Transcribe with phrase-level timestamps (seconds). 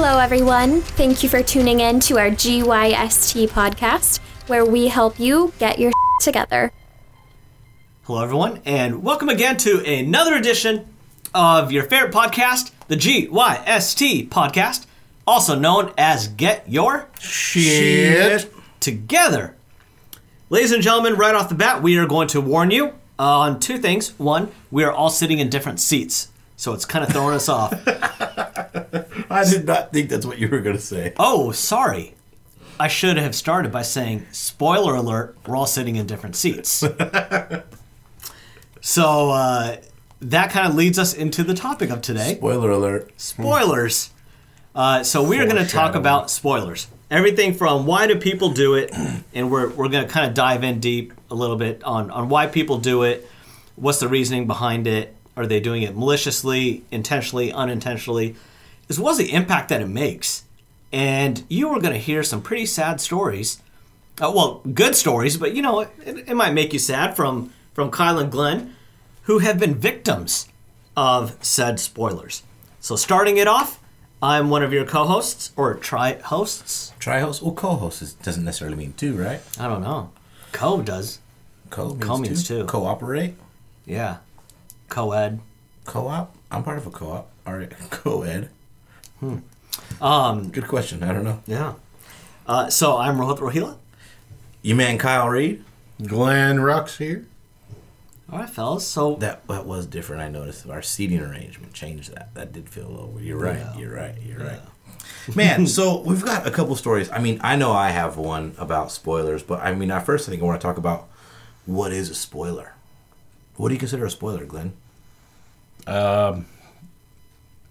[0.00, 0.80] Hello, everyone.
[0.80, 5.90] Thank you for tuning in to our GYST podcast, where we help you get your
[6.20, 6.70] together.
[8.04, 10.86] Hello, everyone, and welcome again to another edition
[11.34, 14.86] of your favorite podcast, the GYST podcast,
[15.26, 18.54] also known as Get Your Shit.
[18.78, 19.56] Together.
[20.48, 23.78] Ladies and gentlemen, right off the bat, we are going to warn you on two
[23.78, 24.16] things.
[24.16, 27.72] One, we are all sitting in different seats, so it's kind of throwing us off.
[29.30, 31.12] I did not think that's what you were going to say.
[31.16, 32.14] Oh, sorry.
[32.80, 36.82] I should have started by saying, spoiler alert, we're all sitting in different seats.
[38.80, 39.76] so uh,
[40.20, 43.12] that kind of leads us into the topic of today Spoiler alert.
[43.16, 44.10] spoilers.
[44.74, 46.88] Uh, so we are going to talk about spoilers.
[47.08, 48.92] Everything from why do people do it,
[49.32, 52.28] and we're, we're going to kind of dive in deep a little bit on, on
[52.28, 53.26] why people do it,
[53.76, 58.34] what's the reasoning behind it, are they doing it maliciously, intentionally, unintentionally,
[58.88, 60.44] as well as the impact that it makes.
[60.92, 63.62] And you are going to hear some pretty sad stories.
[64.20, 67.90] Uh, well, good stories, but you know, it, it might make you sad from, from
[67.90, 68.74] Kyle and Glenn,
[69.22, 70.48] who have been victims
[70.96, 72.42] of said spoilers.
[72.80, 73.78] So, starting it off,
[74.20, 76.92] I'm one of your co hosts, or tri hosts.
[76.98, 77.42] Try host.
[77.42, 79.40] Well, co-host is, doesn't necessarily mean two, right?
[79.60, 80.10] I don't know.
[80.52, 81.20] Co does.
[81.70, 82.64] Co means, Co means two.
[82.64, 83.34] Cooperate.
[83.86, 84.18] Yeah.
[84.88, 85.40] Co ed.
[85.84, 86.34] Co-op.
[86.50, 87.30] I'm part of a co-op.
[87.46, 87.70] All right.
[87.90, 88.50] Co-ed.
[90.00, 91.02] Um, Good question.
[91.02, 91.42] I don't know.
[91.46, 91.74] yeah.
[92.46, 93.76] Uh, so, I'm Rohit Rohila.
[94.62, 95.64] You man, Kyle Reed.
[96.04, 97.26] Glenn Rux here.
[98.30, 98.86] All right, fellas.
[98.86, 100.22] So, That that was different.
[100.22, 102.34] I noticed our seating arrangement changed that.
[102.34, 103.08] That did feel a little.
[103.08, 103.26] weird.
[103.26, 103.56] You're right.
[103.58, 103.76] Yeah.
[103.78, 104.14] You're right.
[104.22, 104.60] You're right.
[105.34, 107.10] Man, so we've got a couple stories.
[107.10, 110.30] I mean, I know I have one about spoilers, but I mean, I first I
[110.30, 111.08] think I want to talk about
[111.66, 112.74] what is a spoiler.
[113.58, 114.72] What do you consider a spoiler, Glenn?
[115.86, 116.46] Um,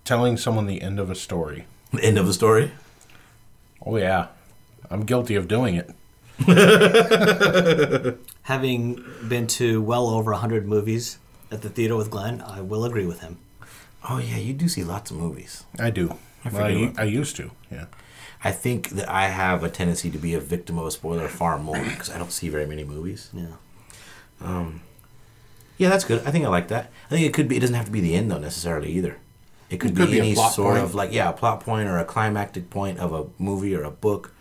[0.06, 1.66] telling someone the end of a story.
[1.92, 2.72] The end of the story.
[3.86, 4.28] Oh, yeah.
[4.92, 5.90] I'm guilty of doing it.
[8.44, 11.18] having been to well over 100 movies
[11.52, 13.38] at the theater with Glenn, I will agree with him.
[14.09, 15.64] Oh yeah, you do see lots of movies.
[15.80, 16.16] I do.
[16.46, 17.86] I Well, I, forget u- what- I used to, yeah.
[18.44, 21.58] I think that I have a tendency to be a victim of a spoiler far
[21.58, 23.30] more because I don't see very many movies.
[23.34, 23.56] Yeah.
[24.40, 24.81] Um,
[25.78, 26.26] Yeah, that's good.
[26.26, 26.92] I think I like that.
[27.08, 27.58] I think it could be.
[27.58, 29.18] It doesn't have to be the end though necessarily either.
[29.70, 30.84] It could, It could be, be any sort point.
[30.84, 33.92] of like yeah, a plot point or a climactic point of a movie or a
[33.92, 34.34] book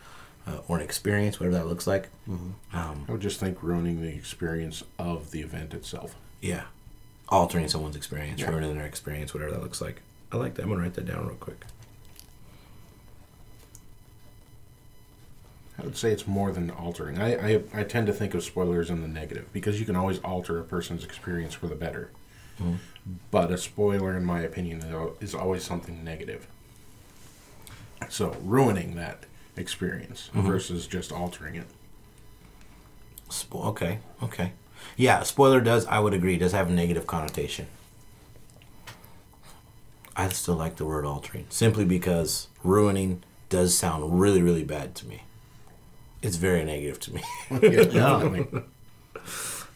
[0.47, 2.09] uh, or an experience, whatever that looks like.
[2.29, 6.15] Um, I would just think ruining the experience of the event itself.
[6.41, 6.65] yeah,
[7.29, 8.51] altering someone's experience, Yeah.
[8.51, 10.01] ruining their experience, whatever that looks like.
[10.33, 10.63] I like that.
[10.63, 11.65] I'm gonna write that down real quick.
[15.87, 17.19] Would say it's more than altering.
[17.19, 20.19] I, I, I tend to think of spoilers in the negative because you can always
[20.19, 22.11] alter a person's experience for the better.
[22.61, 22.75] Mm-hmm.
[23.31, 24.83] But a spoiler, in my opinion,
[25.21, 26.47] is always something negative.
[28.09, 29.25] So ruining that
[29.57, 30.47] experience mm-hmm.
[30.47, 31.67] versus just altering it.
[33.31, 34.53] Spo- okay, okay.
[34.97, 37.67] Yeah, spoiler does, I would agree, does have a negative connotation.
[40.17, 45.07] I still like the word altering, simply because ruining does sound really, really bad to
[45.07, 45.23] me.
[46.23, 47.23] It's very negative to me.
[47.51, 48.63] Yeah, definitely.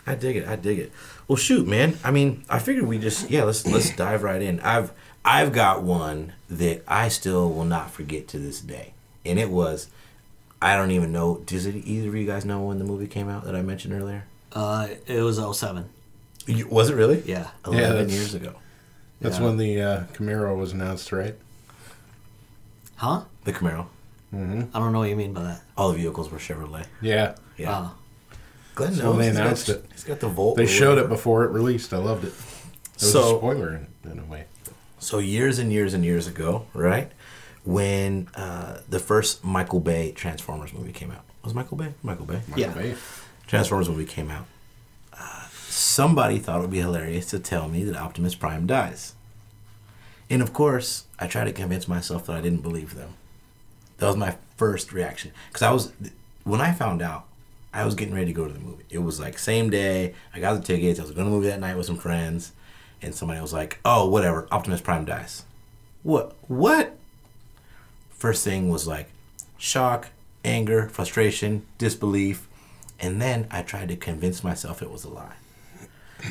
[0.06, 0.48] I dig it.
[0.48, 0.92] I dig it.
[1.28, 1.96] Well, shoot, man.
[2.02, 3.44] I mean, I figured we just yeah.
[3.44, 4.58] Let's let's dive right in.
[4.60, 4.92] I've
[5.24, 9.88] I've got one that I still will not forget to this day, and it was.
[10.62, 11.38] I don't even know.
[11.46, 13.94] Does it either of you guys know when the movie came out that I mentioned
[13.94, 14.24] earlier?
[14.52, 15.88] Uh, it was 07.
[16.46, 17.22] You- Was it really?
[17.24, 17.48] Yeah.
[17.64, 18.54] Eleven that's- years ago.
[19.22, 19.44] That's Yeah.
[19.44, 21.34] when the uh, Camaro was announced, right?
[22.96, 23.22] Huh?
[23.44, 23.86] The Camaro.
[24.32, 25.60] I don't know what you mean by that.
[25.76, 26.86] All the vehicles were Chevrolet.
[27.00, 27.34] Yeah.
[27.56, 27.88] Yeah.
[27.90, 27.94] Oh.
[28.76, 29.18] Glenn So knows.
[29.18, 29.84] they He's got- announced it.
[29.92, 30.56] He's got the Volt.
[30.56, 31.92] They showed it before it released.
[31.92, 32.28] I loved it.
[32.28, 33.74] It was So- a spoiler
[34.04, 34.44] in, in a way.
[35.00, 37.10] So years and years and years ago, right?
[37.64, 41.24] When uh, the first Michael Bay Transformers movie came out.
[41.44, 41.94] Was Michael Bay?
[42.02, 42.40] Michael Bay.
[42.48, 42.72] Michael Yeah.
[42.72, 42.94] Bay.
[43.46, 44.46] Transformers movie came out.
[45.12, 49.14] Uh, somebody thought it would be hilarious to tell me that Optimus Prime dies.
[50.30, 53.14] And of course, I tried to convince myself that I didn't believe them.
[54.00, 55.30] That was my first reaction.
[55.48, 55.92] Because I was,
[56.44, 57.26] when I found out,
[57.72, 58.84] I was getting ready to go to the movie.
[58.90, 60.14] It was like same day.
[60.34, 60.98] I got the tickets.
[60.98, 62.52] I was going to the movie that night with some friends.
[63.02, 64.48] And somebody was like, oh, whatever.
[64.50, 65.44] Optimus Prime dies.
[66.02, 66.34] What?
[66.48, 66.96] What?
[68.10, 69.10] First thing was like
[69.56, 70.08] shock,
[70.44, 72.48] anger, frustration, disbelief.
[72.98, 75.36] And then I tried to convince myself it was a lie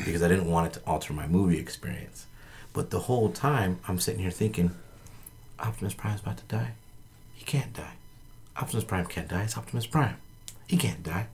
[0.06, 2.26] because I didn't want it to alter my movie experience.
[2.74, 4.76] But the whole time, I'm sitting here thinking,
[5.60, 6.74] Optimus Prime's about to die.
[7.50, 7.94] Can't die.
[8.58, 9.42] Optimus Prime can't die.
[9.42, 10.18] It's Optimus Prime.
[10.68, 11.26] He can't die.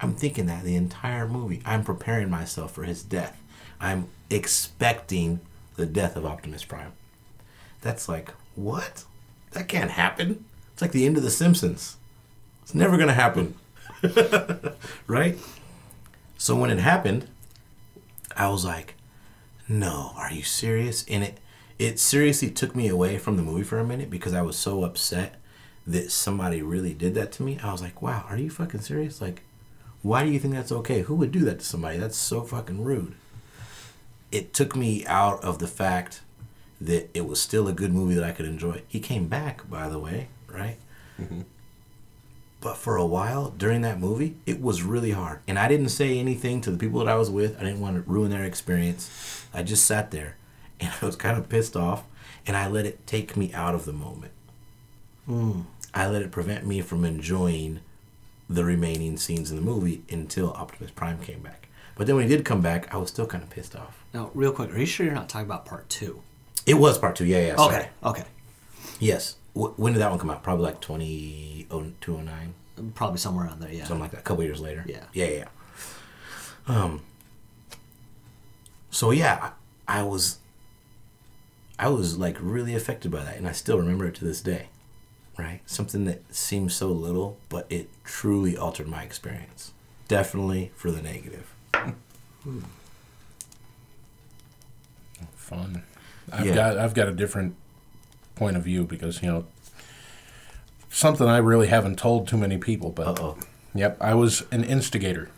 [0.00, 1.60] I'm thinking that the entire movie.
[1.66, 3.38] I'm preparing myself for his death.
[3.78, 5.40] I'm expecting
[5.76, 6.92] the death of Optimus Prime.
[7.82, 9.04] That's like, what?
[9.50, 10.46] that can't happen.
[10.72, 11.98] It's like the end of The Simpsons.
[12.62, 13.54] It's never gonna happen,
[15.06, 15.36] right?
[16.38, 17.28] So when it happened,
[18.34, 18.94] I was like,
[19.68, 21.38] "No, are you serious?" And it
[21.78, 24.84] it seriously took me away from the movie for a minute because I was so
[24.84, 25.39] upset
[25.86, 27.58] that somebody really did that to me.
[27.62, 29.20] I was like, "Wow, are you fucking serious?
[29.20, 29.42] Like,
[30.02, 31.02] why do you think that's okay?
[31.02, 31.98] Who would do that to somebody?
[31.98, 33.14] That's so fucking rude."
[34.30, 36.22] It took me out of the fact
[36.80, 38.82] that it was still a good movie that I could enjoy.
[38.88, 40.76] He came back, by the way, right?
[41.20, 41.42] Mm-hmm.
[42.60, 45.40] But for a while during that movie, it was really hard.
[45.48, 47.56] And I didn't say anything to the people that I was with.
[47.58, 49.46] I didn't want to ruin their experience.
[49.52, 50.36] I just sat there
[50.78, 52.04] and I was kind of pissed off
[52.46, 54.32] and I let it take me out of the moment.
[55.28, 57.80] I let it prevent me from enjoying
[58.48, 61.68] the remaining scenes in the movie until Optimus Prime came back.
[61.94, 64.02] But then when he did come back, I was still kind of pissed off.
[64.14, 66.22] Now, real quick, are you sure you're not talking about part two?
[66.66, 67.26] It was part two.
[67.26, 67.56] Yeah, yeah.
[67.56, 67.76] sorry.
[67.76, 68.24] Okay, okay.
[68.98, 69.36] Yes.
[69.54, 70.42] W- when did that one come out?
[70.42, 72.54] Probably like oh, 2009,
[72.94, 73.84] Probably somewhere around there, yeah.
[73.84, 74.20] something like that.
[74.20, 74.84] A couple years later.
[74.86, 75.04] Yeah.
[75.12, 75.44] Yeah, yeah.
[76.68, 76.82] yeah.
[76.82, 77.02] Um.
[78.90, 79.52] So yeah,
[79.86, 80.38] I, I was.
[81.78, 84.69] I was like really affected by that, and I still remember it to this day.
[85.40, 89.72] Right, something that seems so little, but it truly altered my experience.
[90.06, 91.54] Definitely for the negative.
[95.34, 95.82] Fun.
[96.32, 96.54] I've Yeah.
[96.54, 97.54] got I've got a different
[98.34, 99.44] point of view because you know
[100.90, 102.90] something I really haven't told too many people.
[102.90, 103.38] But Uh oh.
[103.74, 105.30] yep, I was an instigator.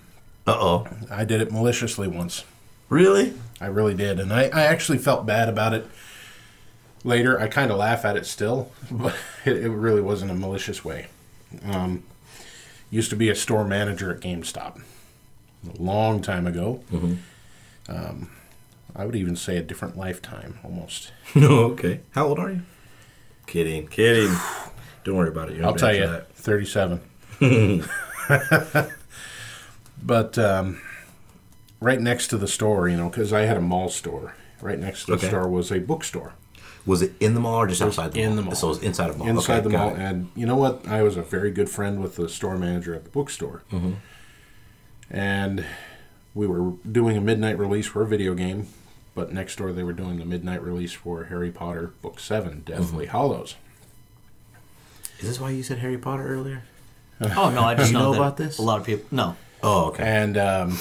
[0.47, 0.87] Uh oh.
[1.11, 2.45] I did it maliciously once.
[2.89, 3.35] Really?
[3.61, 5.87] I really did, and I, I actually felt bad about it.
[7.05, 9.15] Later, I kind of laugh at it still, but
[9.45, 11.07] it, it really wasn't a malicious way.
[11.65, 12.05] Um,
[12.91, 14.81] used to be a store manager at GameStop
[15.79, 16.83] a long time ago.
[17.89, 18.31] Um,
[18.95, 21.13] I would even say a different lifetime almost.
[21.35, 21.65] No.
[21.73, 22.01] okay.
[22.13, 22.63] How old are you?
[23.47, 23.87] Kidding.
[23.89, 24.35] Kidding.
[25.05, 25.65] Don't worry about it.
[25.65, 26.33] I'll tell you, that.
[26.35, 27.01] 37.
[30.03, 30.81] but um,
[31.81, 34.35] right next to the store, you know, because I had a mall store.
[34.61, 35.29] Right next to the Okay.
[35.29, 36.35] store was a bookstore.
[36.85, 38.25] Was it in the mall or just outside the mall?
[38.25, 38.37] in mall?
[38.37, 38.55] the mall.
[38.57, 39.29] So it was inside of the mall.
[39.29, 39.91] Inside Okay, the mall.
[39.91, 39.99] it.
[39.99, 40.87] And you know what?
[40.89, 43.63] I was a very good friend with the store manager at the bookstore.
[43.73, 43.93] Mm-hmm.
[45.11, 45.65] And
[46.35, 48.69] we were doing a midnight release for a video game,
[49.15, 53.05] but next door they were doing the midnight release for Harry Potter Book 7, Deathly
[53.07, 53.17] Mm-hmm.
[53.17, 53.57] Hollows.
[55.21, 56.65] Is this why you said Harry Potter earlier?
[57.37, 58.59] Oh, no, I just know, know that about this?
[58.59, 59.05] A lot of people.
[59.13, 59.37] No.
[59.63, 60.03] Oh, okay.
[60.03, 60.77] And, um,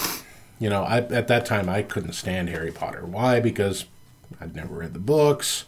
[0.57, 3.05] you know, I, at that time I couldn't stand Harry Potter.
[3.05, 3.39] Why?
[3.39, 3.85] Because
[4.39, 5.65] I'd never read the books.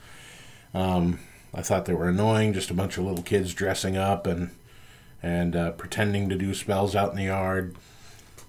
[0.73, 1.19] Um,
[1.53, 4.51] I thought they were annoying, just a bunch of little kids dressing up and
[5.21, 7.75] and uh, pretending to do spells out in the yard.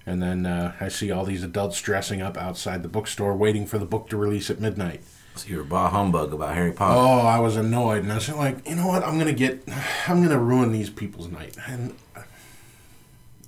[0.07, 3.79] And then uh, I see all these adults dressing up outside the bookstore, waiting for
[3.79, 5.03] the book to release at midnight.
[5.37, 6.99] So you were bah humbug about Harry Potter.
[6.99, 9.03] Oh, I was annoyed, and I was like, you know what?
[9.03, 9.65] I'm gonna get,
[10.09, 11.57] I'm gonna ruin these people's night.
[11.67, 11.95] And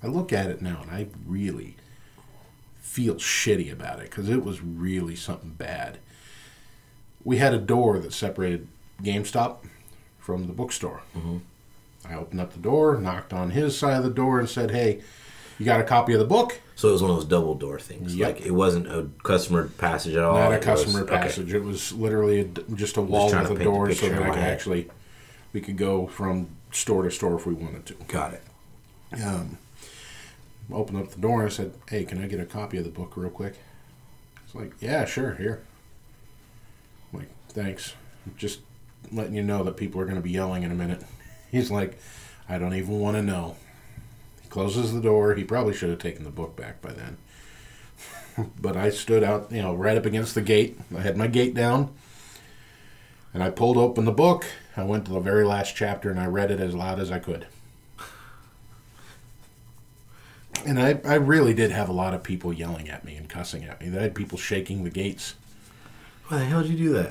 [0.03, 1.75] I look at it now, and I really
[2.79, 5.99] feel shitty about it because it was really something bad.
[7.27, 8.69] We had a door that separated
[9.03, 9.57] GameStop
[10.17, 11.01] from the bookstore.
[12.09, 15.01] I opened up the door, knocked on his side of the door, and said, "Hey,
[15.59, 17.81] you got a copy of the book?" So it was one of those double door
[17.81, 18.15] things.
[18.15, 18.27] Yep.
[18.37, 20.35] Like it wasn't a customer passage at all.
[20.37, 21.17] Not a It was- customer okay.
[21.17, 21.53] passage.
[21.53, 24.35] It was literally a just a wall to with a door, so that I could
[24.35, 24.53] head.
[24.53, 24.87] actually,
[25.51, 27.95] we could go from store to store if we wanted to.
[28.07, 28.43] Got it.
[29.21, 29.57] um,
[30.71, 32.89] opened up the door and I said, "Hey, can I get a copy of the
[32.89, 33.55] book real quick?"
[34.45, 35.61] It's like, "Yeah, sure, here."
[37.11, 37.93] I'm like, "Thanks.
[38.35, 38.59] Just
[39.11, 41.03] letting you know that people are going to be yelling in a minute."
[41.51, 41.97] He's like,
[42.49, 43.55] "I don't even want to know."
[44.41, 45.35] He closes the door.
[45.35, 47.17] He probably should have taken the book back by then.
[48.61, 50.79] but I stood out, you know, right up against the gate.
[50.95, 51.93] I had my gate down.
[53.33, 54.45] And I pulled open the book.
[54.75, 57.19] I went to the very last chapter and I read it as loud as I
[57.19, 57.47] could.
[60.65, 63.63] And I, I really did have a lot of people yelling at me and cussing
[63.63, 63.95] at me.
[63.95, 65.35] I had people shaking the gates.
[66.27, 67.07] Why the hell did you do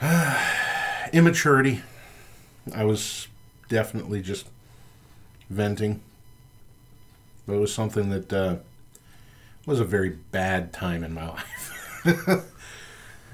[0.00, 1.10] that?
[1.12, 1.82] Immaturity.
[2.72, 3.26] I was
[3.68, 4.46] definitely just
[5.50, 6.00] venting.
[7.46, 8.56] But it was something that uh,
[9.66, 11.28] was a very bad time in my
[12.06, 12.54] life.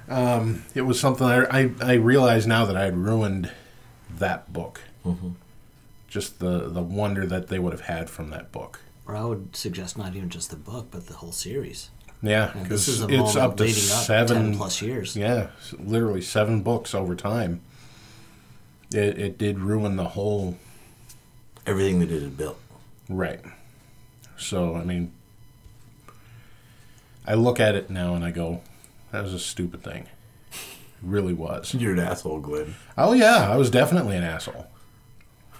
[0.08, 3.50] um, it was something I, I, I realize now that I had ruined
[4.18, 4.80] that book.
[6.08, 8.80] Just the, the wonder that they would have had from that book.
[9.06, 11.90] Or I would suggest not even just the book, but the whole series.
[12.24, 15.14] Yeah, because this is it's up to up seven 10 plus years.
[15.16, 17.60] Yeah, literally seven books over time.
[18.92, 20.56] It, it did ruin the whole
[21.66, 22.58] Everything that it had built.
[23.08, 23.40] right.
[24.36, 25.12] So I mean,
[27.26, 28.62] I look at it now and I go,
[29.12, 30.08] "That was a stupid thing."
[31.02, 31.74] really was.
[31.78, 32.74] You're an asshole, Glenn.
[32.96, 34.66] Oh yeah, I was definitely an asshole.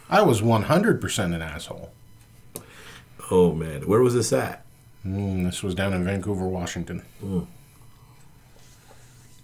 [0.09, 1.93] I was 100% an asshole.
[3.31, 4.64] Oh man, where was this at?
[5.07, 7.03] Mm, this was down in Vancouver, Washington.
[7.23, 7.47] Mm.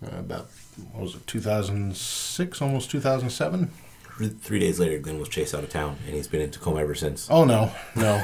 [0.02, 0.48] Uh, about
[0.92, 3.70] what was it, 2006, almost 2007?
[4.16, 6.80] Three- Three days later, Glenn was chased out of town, and he's been in Tacoma
[6.80, 7.28] ever since.
[7.30, 8.22] Oh no, no,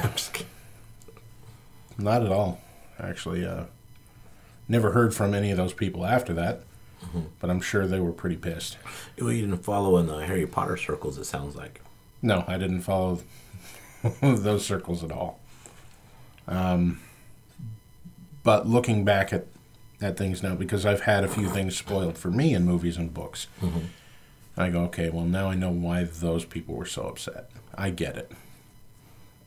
[1.97, 2.59] not at all.
[2.99, 3.65] Actually, uh,
[4.67, 6.61] never heard from any of those people after that.
[7.39, 8.77] But I'm sure they were pretty pissed.
[9.19, 11.17] Well, you didn't follow in the Harry Potter circles.
[11.17, 11.79] It sounds like.
[12.21, 13.21] No, I didn't follow
[14.21, 15.39] those circles at all.
[16.47, 16.99] Um,
[18.47, 19.45] but looking back at,
[19.99, 23.13] at things now, because I've had a few things spoiled for me in movies and
[23.13, 23.47] books,
[24.55, 27.51] I go, okay, well, now I know why those people were so upset.
[27.75, 28.31] I get it.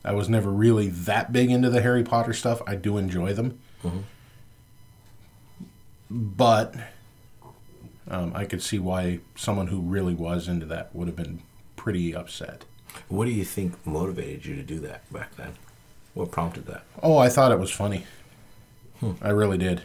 [0.05, 2.61] I was never really that big into the Harry Potter stuff.
[2.67, 3.59] I do enjoy them.
[6.11, 6.75] But
[8.07, 11.41] um, I could see why someone who really was into that would have been
[11.75, 12.67] pretty upset.
[13.09, 15.55] What do you think motivated you to do that back then?
[16.13, 16.83] What prompted that?
[17.03, 18.05] Oh, I thought it was funny.
[19.23, 19.83] I really did.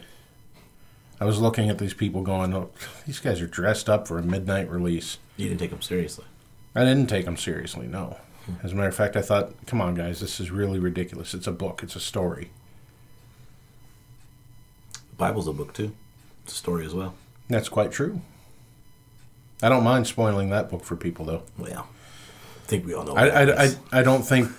[1.18, 2.70] I was looking at these people going, oh,
[3.06, 5.18] these guys are dressed up for a midnight release.
[5.36, 6.26] You didn't take them seriously.
[6.74, 8.18] I didn't take them seriously, no.
[8.62, 11.34] As a matter of fact, I thought, come on, guys, this is really ridiculous.
[11.34, 12.50] It's a book, it's a story.
[14.92, 15.92] The Bible's a book too.
[16.44, 17.14] It's a story as well.
[17.48, 18.20] That's quite true.
[19.62, 21.42] I don't mind spoiling that book for people, though.
[21.56, 21.88] Well,
[22.62, 23.16] I think we all know.
[23.16, 23.74] I, I, I.
[23.92, 24.50] I don't think,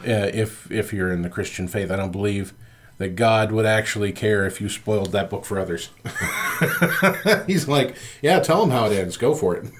[0.00, 2.54] uh, if if you're in the Christian faith, I don't believe
[2.98, 5.90] that God would actually care if you spoiled that book for others.
[7.46, 9.16] He's like, yeah, tell them how it ends.
[9.16, 9.70] Go for it.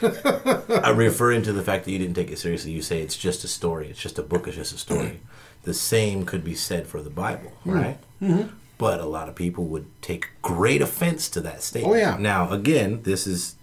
[0.82, 2.72] I'm referring to the fact that you didn't take it seriously.
[2.72, 3.88] You say it's just a story.
[3.88, 4.46] It's just a book.
[4.46, 5.20] It's just a story.
[5.64, 7.98] the same could be said for the Bible, right?
[8.22, 8.54] Mm-hmm.
[8.78, 11.94] But a lot of people would take great offense to that statement.
[11.94, 12.16] Oh, yeah.
[12.18, 13.56] Now, again, this is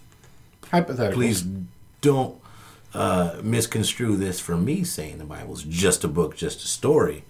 [0.70, 1.14] Hypothetical.
[1.14, 1.44] please
[2.00, 2.40] don't
[2.94, 7.24] uh, misconstrue this for me saying the Bible's just a book, just a story.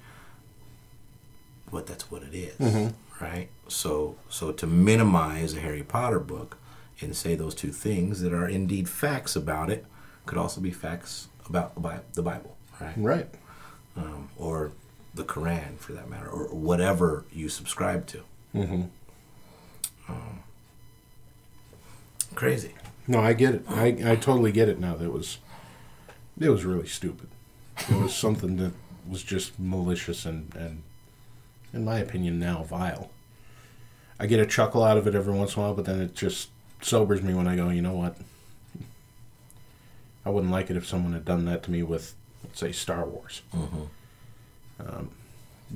[1.73, 3.49] But that's what it is, right?
[3.67, 6.59] So, so to minimize a Harry Potter book
[7.01, 9.87] and say those two things that are indeed facts about it
[10.27, 12.95] could also be facts about the Bible, right?
[12.97, 13.29] Right.
[13.97, 14.73] Um, or
[15.15, 18.23] the Quran, for that matter, or whatever you subscribe to.
[18.55, 18.83] Mm-hmm.
[22.35, 22.75] Crazy.
[23.07, 23.65] No, I get it.
[23.69, 24.95] I, I totally get it now.
[24.95, 25.39] That was,
[26.39, 27.29] it was really stupid.
[27.89, 28.73] It was something that
[29.09, 30.83] was just malicious and, and,
[31.73, 33.11] in my opinion, now vile.
[34.21, 36.15] I get a chuckle out of it every once in a while, but then it
[36.15, 36.49] just
[36.81, 38.17] sobers me when I go, you know what?
[40.25, 42.15] I wouldn't like it if someone had done that to me with,
[42.45, 43.43] let's say, Star Wars.
[44.79, 45.11] Um,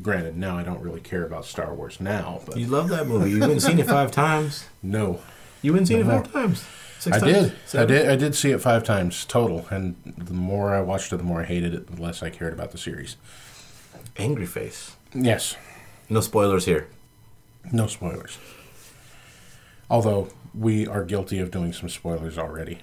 [0.03, 3.31] granted, now I don't really care about Star Wars now, but You love that movie.
[3.31, 4.67] You've been seen it five times.
[4.83, 5.21] no.
[5.62, 6.65] You've been seen No it five times.
[7.00, 7.33] Six I times?
[7.73, 7.81] did.
[7.81, 8.09] I did.
[8.09, 11.41] I did see it five times total, and the more I watched it, the more
[11.41, 13.17] I hated it, the less I cared about the series.
[14.17, 14.95] Angry Face.
[15.12, 15.57] Yes,
[16.08, 16.88] No spoilers here.
[17.72, 18.38] no spoilers.
[19.90, 22.78] Although we are guilty of doing some spoilers already.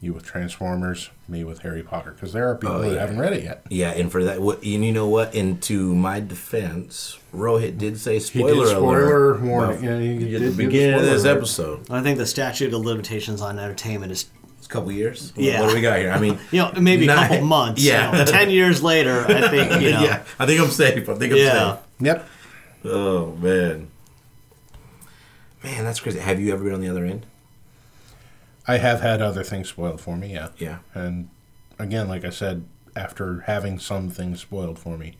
[0.00, 3.32] You with Transformers, me with Harry Potter, because there are people Oh, that haven't read
[3.32, 3.64] it yet.
[3.68, 5.34] Yeah, and for that, what, and you know what?
[5.34, 9.40] And to my defense, Rohit did say He spoiler did spoiler alert.
[9.42, 9.82] warning.
[9.82, 11.38] Well, Yeah, he at did the beginning of this alert.
[11.38, 11.90] episode.
[11.90, 14.26] I think the statute of limitations on entertainment is,
[14.58, 15.32] It's a couple years.
[15.34, 15.62] Yeah.
[15.62, 16.12] What do we got here?
[16.12, 17.82] I mean, you know, maybe a couple months.
[17.82, 18.12] yeah.
[18.12, 20.02] you know, ten years later, I think you know.
[20.04, 21.08] yeah, I think I'm safe.
[21.08, 21.74] I think I'm Yeah.
[21.74, 21.84] safe.
[22.00, 22.28] Yep.
[22.84, 23.88] Oh man,
[25.62, 26.20] man, that's crazy.
[26.20, 27.26] Have you ever been on the other end?
[28.66, 30.48] I have had other things spoiled for me, yeah.
[30.58, 30.78] Yeah.
[30.94, 31.30] And
[31.78, 35.14] again, like I said, after having some things spoiled for me,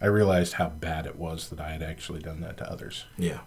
[0.00, 3.06] I realized how bad it was that I had actually done that to others.
[3.16, 3.40] Yeah.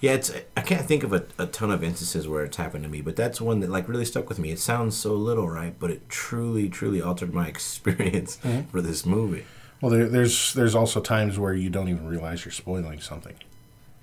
[0.00, 2.90] Yeah, it's I can't think of a, a ton of instances where it's happened to
[2.90, 4.50] me, but that's one that like really stuck with me.
[4.50, 5.74] It sounds so little, right?
[5.78, 8.68] But it truly, truly altered my experience mm-hmm.
[8.68, 9.44] for this movie.
[9.80, 13.34] Well, there, there's there's also times where you don't even realize you're spoiling something.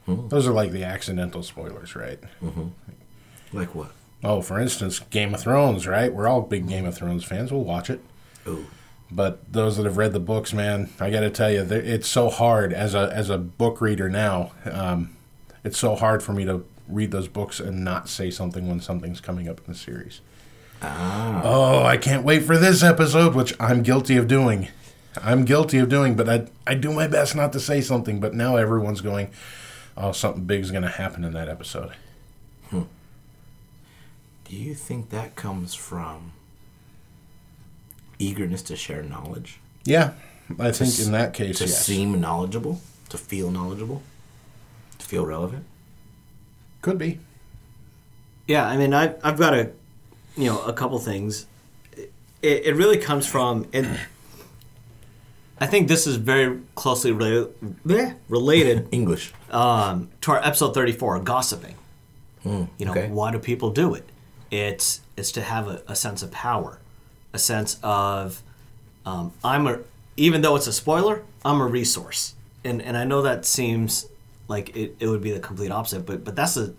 [0.05, 0.27] Hmm.
[0.27, 2.19] Those are like the accidental spoilers, right?
[3.51, 3.91] Like what?
[4.23, 6.13] Oh, for instance, Game of Thrones, right?
[6.13, 7.51] We're all big Game of Thrones fans.
[7.51, 8.01] We'll watch it.
[8.45, 8.65] Oh,
[9.11, 12.29] But those that have read the books, man, I got to tell you, it's so
[12.29, 14.51] hard as a as a book reader now.
[14.65, 15.15] Um,
[15.63, 19.21] it's so hard for me to read those books and not say something when something's
[19.21, 20.19] coming up in the series.
[20.81, 24.67] ah, Oh, I can't wait for this episode, which I'm guilty of doing.
[25.21, 28.19] I'm guilty of doing, but I I do my best not to say something.
[28.19, 29.29] But now everyone's going,
[29.97, 31.91] oh, something big's going to happen in that episode.
[32.69, 32.83] Hmm.
[34.45, 36.31] do you think that comes from
[38.19, 40.11] eagerness to share knowledge, Yeah,
[40.59, 41.85] I think s- in that case, to yes.
[41.85, 44.01] seem knowledgeable, to feel knowledgeable,
[44.99, 45.65] to feel relevant?
[46.81, 47.19] Could be.
[48.47, 49.71] Yeah, I mean, I, I've got a,
[50.37, 51.45] you know, a couple things.
[51.97, 52.11] It,
[52.67, 53.99] it really comes from, and
[55.63, 57.47] I think this is very closely re-
[57.87, 59.33] bleh, related English.
[59.49, 61.75] um, to our episode 34, gossiping.
[62.45, 63.07] you know, okay.
[63.07, 64.05] why do people do it?
[64.51, 66.79] It's it's to have a, a sense of power,
[67.31, 68.41] a sense of
[69.05, 69.79] um, I'm a
[70.17, 74.07] even though it's a spoiler, I'm a resource, and and I know that seems
[74.47, 76.73] like it, it would be the complete opposite, but but that's the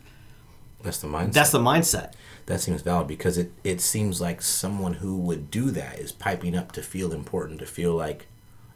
[0.82, 1.32] That's the mindset.
[1.32, 2.12] that's the mindset.
[2.46, 6.54] that seems valid because it, it seems like someone who would do that is piping
[6.54, 8.26] up to feel important, to feel like,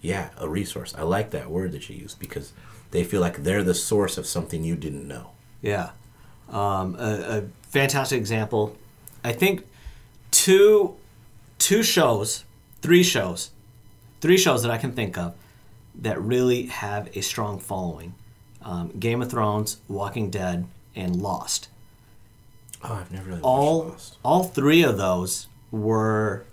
[0.00, 0.94] yeah, a resource.
[0.96, 2.52] I like that word that you used because
[2.90, 5.30] they feel like they're the source of something you didn't know.
[5.60, 5.90] Yeah.
[6.48, 8.76] Um, a, a fantastic example.
[9.24, 9.66] I think
[10.30, 10.96] two
[11.58, 12.44] two shows,
[12.80, 13.50] three shows,
[14.20, 15.34] three shows that I can think of
[15.96, 18.14] that really have a strong following:
[18.62, 21.68] um, Game of Thrones, Walking Dead, and Lost.
[22.82, 26.44] Oh, I've never really All all three of those were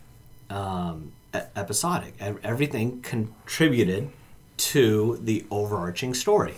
[0.50, 1.12] um,
[1.56, 2.16] episodic.
[2.20, 4.10] Everything contributed
[4.58, 6.56] to the overarching story.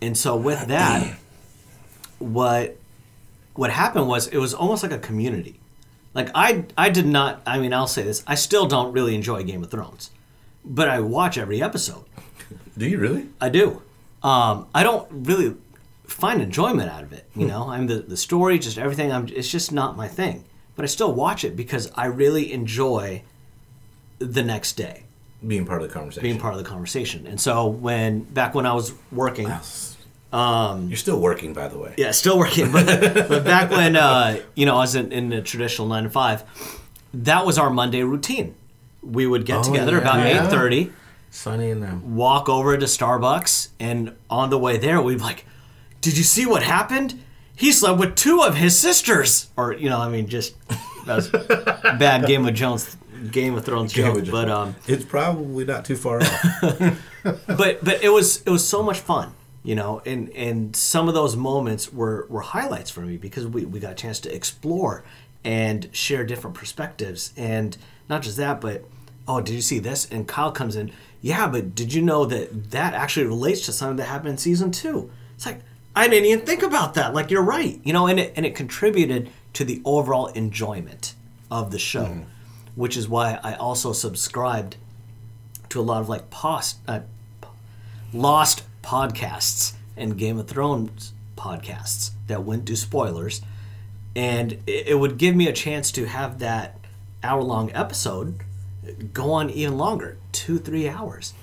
[0.00, 1.18] And so with that,
[2.18, 2.76] what
[3.54, 5.60] what happened was it was almost like a community.
[6.14, 9.42] Like I I did not I mean I'll say this, I still don't really enjoy
[9.42, 10.10] Game of Thrones.
[10.64, 12.04] But I watch every episode.
[12.78, 13.28] Do you really?
[13.40, 13.82] I do.
[14.22, 15.56] Um, I don't really
[16.04, 17.28] find enjoyment out of it.
[17.34, 19.12] You know, I'm the, the story, just everything.
[19.12, 19.28] I'm.
[19.28, 20.44] It's just not my thing.
[20.74, 23.22] But I still watch it because I really enjoy
[24.18, 25.04] the next day
[25.46, 26.22] Being part of the conversation.
[26.22, 27.26] being part of the conversation.
[27.26, 29.48] And so when back when I was working,
[30.32, 31.94] You're still working, by the way.
[31.96, 32.86] yeah, still working, but,
[33.28, 36.44] but back when uh, you know I was in, in the traditional nine to five,
[37.14, 38.54] that was our Monday routine.
[39.02, 39.98] We would get Oh, together yeah.
[39.98, 40.44] about Yeah.
[40.44, 40.92] eight thirty.
[41.30, 42.16] Sunny and them.
[42.16, 45.44] walk over to Starbucks, and on the way there, we'd be like,
[46.00, 47.20] "Did you see what happened?
[47.54, 50.54] He slept with two of his sisters." Or you know, I mean, just
[51.06, 52.96] that was bad Game of Jones,
[53.30, 54.24] Game of Thrones joke.
[54.30, 56.42] But um, it's probably not too far off.
[57.46, 61.14] but but it was it was so much fun, you know, and and some of
[61.14, 65.04] those moments were were highlights for me because we we got a chance to explore
[65.44, 67.76] and share different perspectives, and
[68.08, 68.84] not just that, but
[69.26, 70.08] oh, did you see this?
[70.10, 73.96] And Kyle comes in, yeah, but did you know that that actually relates to something
[73.96, 75.10] that happened in season two?
[75.34, 75.60] It's like
[75.94, 77.12] I didn't even think about that.
[77.12, 81.14] Like you're right, you know, and it and it contributed to the overall enjoyment
[81.50, 82.04] of the show,
[82.74, 84.76] which is why I also subscribed
[85.70, 87.00] to a lot of like post, uh,
[88.12, 93.40] lost podcasts and Game of Thrones podcasts that wouldn't do spoilers,
[94.16, 96.78] and it, it would give me a chance to have that
[97.22, 98.40] hour long episode
[99.12, 101.34] go on even longer, two three hours.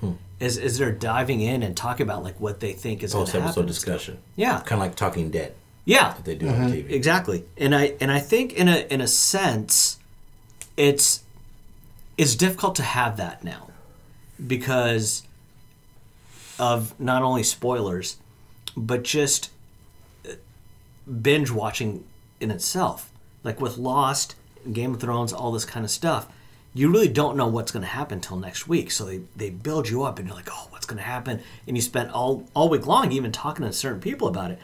[0.42, 3.32] As, as they're diving in and talking about like what they think is going Post
[3.34, 3.50] to happen.
[3.52, 4.18] episode discussion.
[4.36, 4.60] Yeah.
[4.60, 5.54] Kind of like Talking Dead
[5.86, 6.90] Yeah, that they do on TV.
[6.92, 9.98] exactly and i and i think in a in a sense
[10.78, 11.24] it's
[12.18, 13.70] it's difficult to have that now
[14.46, 15.24] because
[16.60, 18.18] of not only spoilers
[18.76, 19.52] but just
[20.28, 20.34] uh,
[21.22, 22.04] binge watching
[22.40, 23.12] in itself
[23.44, 24.36] like with lost
[24.72, 26.28] game of thrones all this kind of stuff
[26.74, 29.88] you really don't know what's going to happen until next week so they, they build
[29.88, 32.70] you up and you're like oh what's going to happen and you spend all all
[32.70, 34.60] week long even talking to certain people about it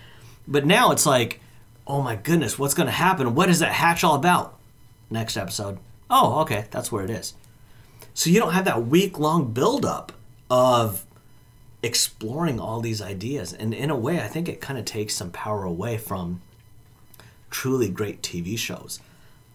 [0.48, 1.40] but now it's like,
[1.88, 3.36] oh my goodness, what's going to happen?
[3.36, 4.58] What is that hatch all about?
[5.10, 5.80] Next episode.
[6.12, 7.34] Oh, okay, that's where it is.
[8.14, 10.12] So you don't have that week long buildup
[10.50, 11.06] of
[11.82, 13.54] exploring all these ideas.
[13.54, 16.42] And in a way, I think it kind of takes some power away from
[17.50, 19.00] truly great TV shows.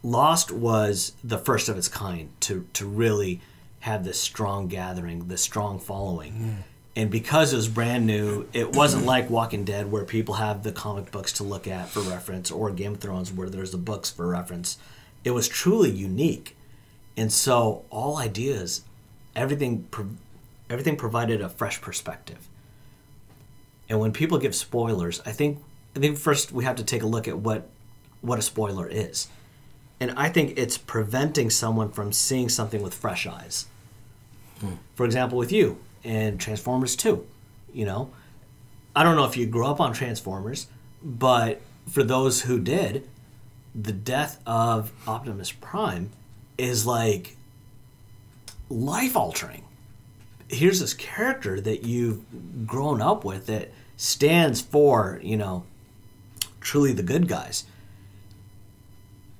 [0.03, 3.41] Lost was the first of its kind to, to really
[3.81, 6.65] have this strong gathering, this strong following.
[6.97, 10.73] And because it was brand new, it wasn't like Walking Dead where people have the
[10.73, 14.11] comic books to look at for reference or Game of Thrones where there's the books
[14.11, 14.79] for reference.
[15.27, 16.57] It was truly unique.
[17.17, 18.83] And so all ideas,
[19.35, 19.89] everything
[20.71, 22.49] everything provided a fresh perspective.
[23.89, 25.59] And when people give spoilers, I think
[25.97, 27.67] I think first we have to take a look at what
[28.21, 29.27] what a spoiler is.
[29.99, 33.67] And I think it's preventing someone from seeing something with fresh eyes.
[34.95, 37.27] For example, with you and Transformers 2,
[37.75, 38.11] you know,
[38.95, 40.69] I don't know if you grew up on Transformers,
[41.03, 41.61] but
[41.91, 43.09] for those who did,
[43.81, 46.11] the death of Optimus Prime
[46.57, 47.37] is like
[48.71, 49.65] life altering.
[50.49, 55.65] Here's this character that you've grown up with that stands for, you know,
[56.61, 57.65] truly the good guys.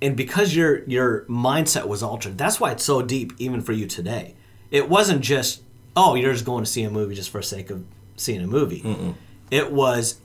[0.03, 3.87] And because your your mindset was altered, that's why it's so deep even for you
[3.87, 4.35] today.
[4.71, 5.63] It wasn't just,
[5.97, 7.85] oh, you're just going to see a movie just for the sake of
[8.17, 9.15] seeing a movie.
[9.51, 10.21] It was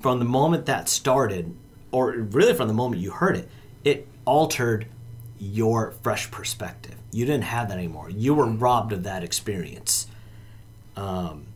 [0.00, 1.54] from the moment that started,
[1.92, 3.48] or really from the moment you heard it,
[3.84, 4.86] it altered
[5.38, 6.94] your fresh perspective.
[7.12, 8.10] You didn't have that anymore.
[8.10, 8.58] You were mm-hmm.
[8.58, 10.06] robbed of that experience.
[10.96, 11.46] Um,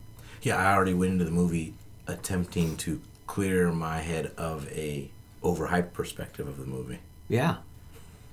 [0.41, 1.73] yeah, I already went into the movie
[2.07, 5.09] attempting to clear my head of a
[5.43, 6.99] overhyped perspective of the movie.
[7.29, 7.57] Yeah.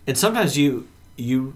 [0.06, 1.54] And sometimes you you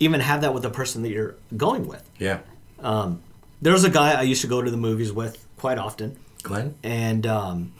[0.00, 2.08] even have that with the person that you're going with.
[2.18, 2.40] Yeah.
[2.80, 3.22] Um,
[3.62, 6.74] There's a guy I used to go to the movies with quite often, Glenn?
[6.82, 7.72] and um,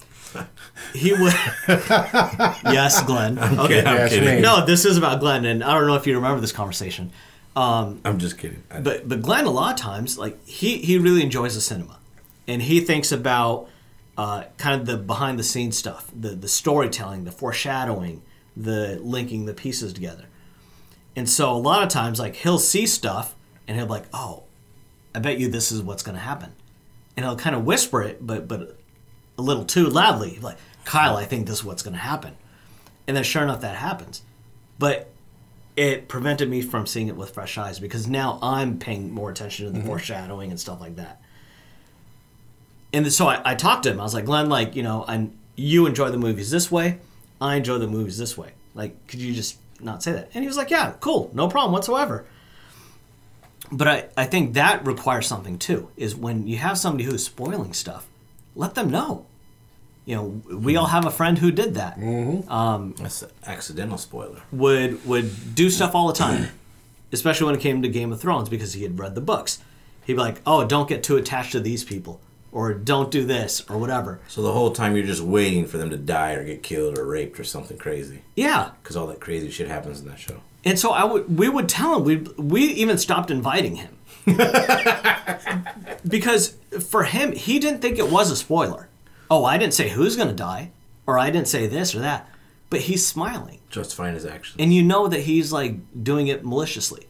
[0.94, 1.32] he would.
[1.68, 3.38] yes, Glenn.
[3.38, 3.84] Okay.
[3.84, 4.42] I'm kidding.
[4.42, 7.10] No, this is about Glenn, and I don't know if you remember this conversation.
[7.56, 8.62] I'm just kidding.
[8.70, 11.98] I- But but Glenn, a lot of times, like he he really enjoys the cinema,
[12.48, 13.68] and he thinks about
[14.18, 18.22] uh, kind of the behind the scenes stuff, the the storytelling, the foreshadowing,
[18.56, 20.24] the linking the pieces together.
[21.16, 23.34] And so a lot of times, like he'll see stuff,
[23.68, 24.42] and he'll be like, "Oh,
[25.14, 26.52] I bet you this is what's going to happen,"
[27.16, 28.76] and he'll kind of whisper it, but but
[29.38, 32.36] a little too loudly, like, "Kyle, I think this is what's going to happen,"
[33.06, 34.22] and then sure enough, that happens.
[34.78, 35.10] But
[35.76, 39.66] it prevented me from seeing it with fresh eyes because now I'm paying more attention
[39.66, 39.88] to the mm-hmm.
[39.88, 41.20] foreshadowing and stuff like that.
[42.92, 43.98] And so I, I talked to him.
[43.98, 47.00] I was like, Glenn, like, you know, I, you enjoy the movies this way.
[47.40, 48.52] I enjoy the movies this way.
[48.74, 50.30] Like, could you just not say that?
[50.32, 51.30] And he was like, yeah, cool.
[51.34, 52.24] No problem whatsoever.
[53.72, 57.72] But I, I think that requires something too, is when you have somebody who's spoiling
[57.72, 58.06] stuff,
[58.54, 59.26] let them know.
[60.06, 60.24] You know,
[60.58, 62.50] we all have a friend who did that mm-hmm.
[62.50, 64.42] um, That's an accidental spoiler.
[64.52, 66.48] would would do stuff all the time,
[67.10, 69.60] especially when it came to Game of Thrones because he had read the books.
[70.04, 72.20] He'd be like, "Oh, don't get too attached to these people,"
[72.52, 74.20] or "Don't do this," or whatever.
[74.28, 77.06] So the whole time you're just waiting for them to die or get killed or
[77.06, 78.20] raped or something crazy.
[78.36, 80.40] Yeah, Because all that crazy shit happens in that show.
[80.66, 83.96] and so I would we would tell him we we even stopped inviting him
[86.06, 86.54] because
[86.88, 88.88] for him he didn't think it was a spoiler.
[89.30, 90.70] Oh, I didn't say who's gonna die,
[91.06, 92.28] or I didn't say this or that,
[92.70, 93.58] but he's smiling.
[93.70, 94.56] Justifying his actions.
[94.60, 97.06] and you know that he's like doing it maliciously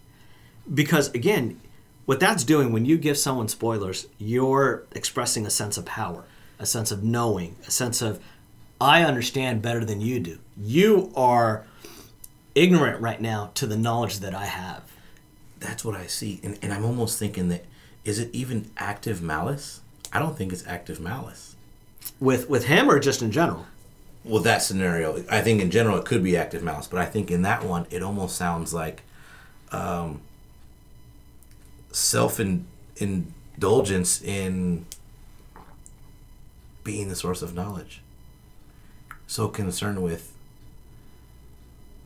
[0.72, 1.60] because again
[2.06, 6.24] what that's doing when you give someone spoilers you're expressing a sense of power
[6.58, 8.18] a sense of knowing a sense of
[8.80, 11.66] i understand better than you do you are
[12.54, 14.82] ignorant right now to the knowledge that i have
[15.64, 16.40] That's what I see.
[16.42, 17.64] And, and I'm almost thinking that
[18.04, 19.80] is it even active malice?
[20.12, 21.56] I don't think it's active malice.
[22.20, 23.64] with with him or just in general
[24.24, 27.30] Well, that scenario, I think in general it could be active malice, but I think
[27.30, 29.02] in that one it almost sounds like
[29.72, 30.20] um,
[31.92, 34.84] self in, indulgence in
[36.84, 38.02] being the source of knowledge.
[39.26, 40.34] So concerned with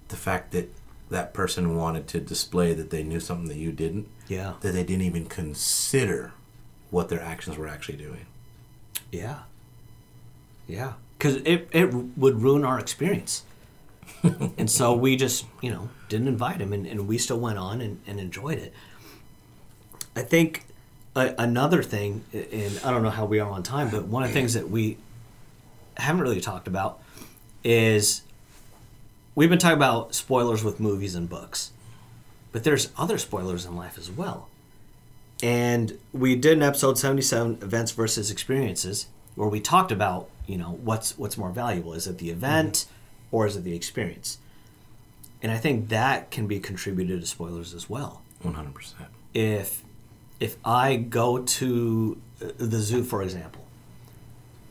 [0.09, 0.71] the fact that
[1.11, 4.55] that person wanted to display that they knew something that you didn't, yeah.
[4.61, 6.33] that they didn't even consider
[6.91, 8.27] what their actions were actually doing.
[9.11, 9.41] yeah.
[10.67, 10.95] Yeah.
[11.17, 13.43] Because it, it would ruin our experience.
[14.59, 17.81] And so we just you know didn't invite him and, and we still went on
[17.81, 18.75] and, and enjoyed it.
[20.17, 20.67] I think
[21.19, 24.31] a, another thing and i don't know how we are on time but one of
[24.31, 24.97] the things that we
[25.97, 27.01] haven't really talked about
[27.65, 28.23] is
[29.39, 31.71] we've been talking about spoilers with movies and books
[32.53, 34.49] but there's other spoilers in life as well.
[35.43, 40.81] And we did an episode 77 events versus experiences where we talked about you know
[40.83, 41.93] what's what's more valuable.
[41.93, 42.87] Is it the event
[43.31, 44.39] or is it the experience?
[45.41, 48.23] And i think that can be contributed to spoilers as well.
[48.43, 48.95] 100%.
[49.35, 49.85] if
[50.41, 53.65] if i go to uh, the zoo for example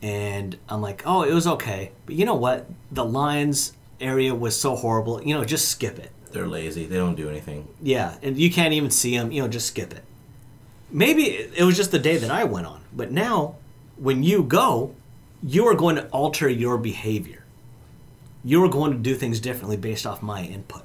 [0.00, 1.92] and i'm like oh it was okay.
[2.04, 2.66] But you know what?
[2.92, 6.86] The lions area was so horrible you know just skip it They're lazy.
[6.86, 7.68] They don't do anything.
[7.80, 9.32] yeah, and you can't even see them.
[9.32, 10.04] You know, just skip it.
[10.90, 13.56] Maybe it was just the day that I went on, but now
[13.96, 14.94] when you go,
[15.42, 17.44] you are going to alter your behavior.
[18.44, 20.82] You are going to do things differently based off my input.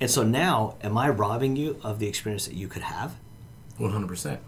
[0.00, 3.14] And so now, am I robbing you of the experience that you could have?
[3.78, 4.38] 100%.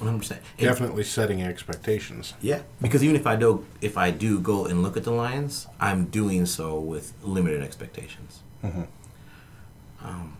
[0.00, 0.38] 100%.
[0.58, 2.34] Definitely setting expectations.
[2.40, 5.66] Yeah, because even if I do, if I do go and look at the lions,
[5.80, 8.40] I'm doing so with limited expectations.
[8.62, 8.82] Mm-hmm.
[10.04, 10.36] Um,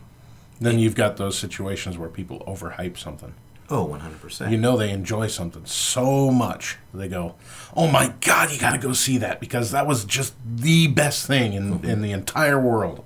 [0.59, 3.33] then you've got those situations where people overhype something.
[3.69, 4.51] Oh, 100 percent.
[4.51, 7.35] You know they enjoy something so much they go,
[7.75, 11.25] "Oh my god, you got to go see that because that was just the best
[11.25, 11.85] thing in mm-hmm.
[11.85, 13.03] in the entire world."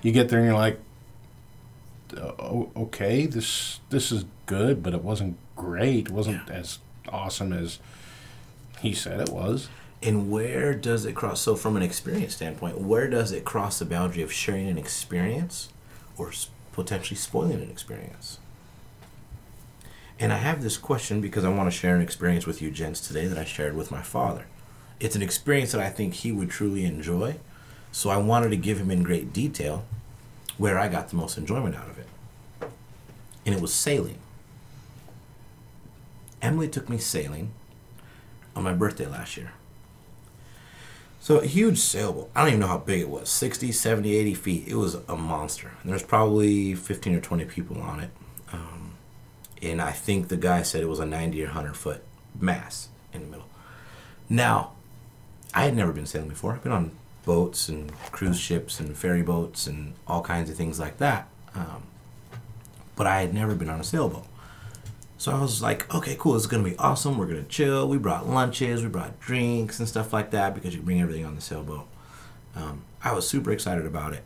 [0.00, 0.84] You get there and you're like, "Oh,
[2.76, 6.06] okay, this this is good, but it wasn't great.
[6.06, 6.78] It wasn't as
[7.08, 7.78] awesome as
[8.80, 9.68] he said it was."
[10.02, 11.40] And where does it cross?
[11.40, 15.70] So, from an experience standpoint, where does it cross the boundary of sharing an experience
[16.16, 16.32] or
[16.72, 18.38] potentially spoiling an experience?
[20.20, 23.00] And I have this question because I want to share an experience with you, gents,
[23.06, 24.46] today that I shared with my father.
[25.00, 27.36] it's an experience that I think he would truly enjoy.
[27.92, 29.84] So I wanted to give him in great detail
[30.56, 31.97] where I got the most enjoyment out of it.
[33.48, 34.18] And it was sailing.
[36.42, 37.52] Emily took me sailing
[38.54, 39.52] on my birthday last year.
[41.18, 42.30] So a huge sailboat.
[42.36, 44.68] I don't even know how big it was 60, 70, 80 feet.
[44.68, 45.72] It was a monster.
[45.82, 48.10] And there's probably 15 or 20 people on it.
[48.52, 48.92] Um,
[49.62, 52.02] and I think the guy said it was a 90 or 100 foot
[52.38, 53.48] mass in the middle.
[54.28, 54.72] Now,
[55.54, 56.52] I had never been sailing before.
[56.52, 56.90] I've been on
[57.24, 61.28] boats and cruise ships and ferry boats and all kinds of things like that.
[61.54, 61.84] Um,
[62.98, 64.26] but I had never been on a sailboat.
[65.18, 67.16] So I was like, okay, cool, it's gonna be awesome.
[67.16, 67.88] We're gonna chill.
[67.88, 71.36] We brought lunches, we brought drinks and stuff like that because you bring everything on
[71.36, 71.86] the sailboat.
[72.56, 74.24] Um, I was super excited about it,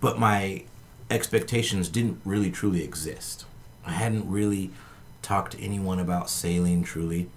[0.00, 0.64] but my
[1.10, 3.44] expectations didn't really truly exist.
[3.84, 4.70] I hadn't really
[5.20, 7.28] talked to anyone about sailing truly.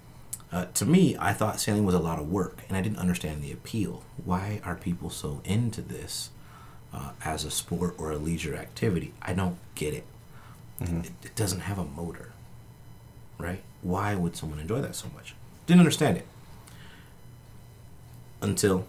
[0.50, 3.42] Uh, to me, I thought sailing was a lot of work, and I didn't understand
[3.42, 4.02] the appeal.
[4.24, 6.30] Why are people so into this
[6.90, 9.12] uh, as a sport or a leisure activity?
[9.20, 10.04] I don't get it.
[10.80, 12.32] It, it doesn't have a motor,
[13.38, 13.62] right?
[13.82, 15.34] Why would someone enjoy that so much?
[15.66, 16.26] Didn't understand it
[18.40, 18.86] until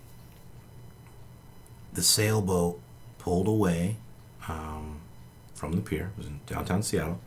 [1.94, 2.80] the sailboat
[3.18, 3.98] pulled away
[4.48, 5.00] um,
[5.54, 6.12] from the pier.
[6.16, 7.20] It was in downtown Seattle.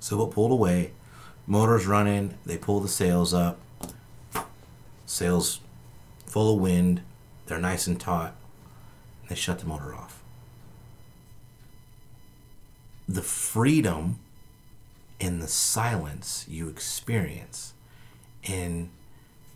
[0.00, 0.92] Sailboat pulled away,
[1.46, 2.34] motors running.
[2.44, 3.60] They pull the sails up.
[5.06, 5.60] Sails
[6.26, 7.02] full of wind.
[7.46, 8.34] They're nice and taut.
[9.28, 10.19] They shut the motor off.
[13.10, 14.20] The freedom
[15.20, 17.74] and the silence you experience,
[18.44, 18.88] and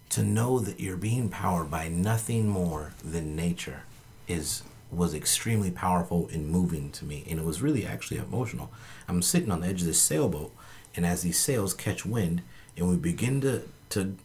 [0.08, 3.82] to know that you're being powered by nothing more than nature,
[4.26, 8.72] is was extremely powerful and moving to me, and it was really actually emotional.
[9.06, 10.52] I'm sitting on the edge of this sailboat,
[10.96, 12.42] and as these sails catch wind,
[12.76, 14.16] and we begin to to,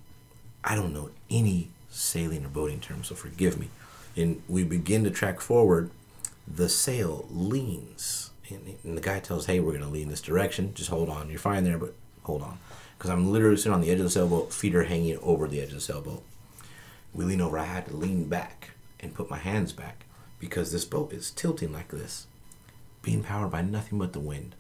[0.64, 3.70] I don't know any sailing or boating terms, so forgive me,
[4.18, 5.92] and we begin to track forward,
[6.48, 10.74] the sail leans, and, and the guy tells, "Hey, we're gonna lean this direction.
[10.74, 11.30] Just hold on.
[11.30, 12.60] You're fine there, but hold on."
[12.98, 15.62] Because I'm literally sitting on the edge of the sailboat, feet are hanging over the
[15.62, 16.24] edge of the sailboat.
[17.14, 17.58] We lean over.
[17.58, 20.06] I had to lean back and put my hands back
[20.40, 22.28] because this boat is tilting like this,
[23.02, 24.56] being powered by nothing but the wind.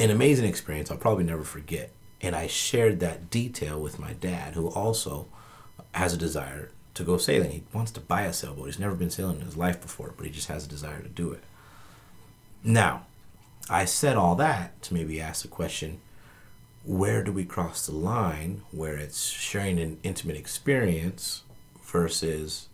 [0.00, 1.90] An amazing experience I'll probably never forget.
[2.20, 5.28] And I shared that detail with my dad, who also
[5.92, 7.50] has a desire to go sailing.
[7.50, 8.66] He wants to buy a sailboat.
[8.66, 11.08] He's never been sailing in his life before, but he just has a desire to
[11.08, 11.42] do it.
[12.62, 13.06] Now,
[13.70, 16.00] I said all that to maybe ask the question
[16.84, 21.42] where do we cross the line where it's sharing an intimate experience
[21.82, 22.68] versus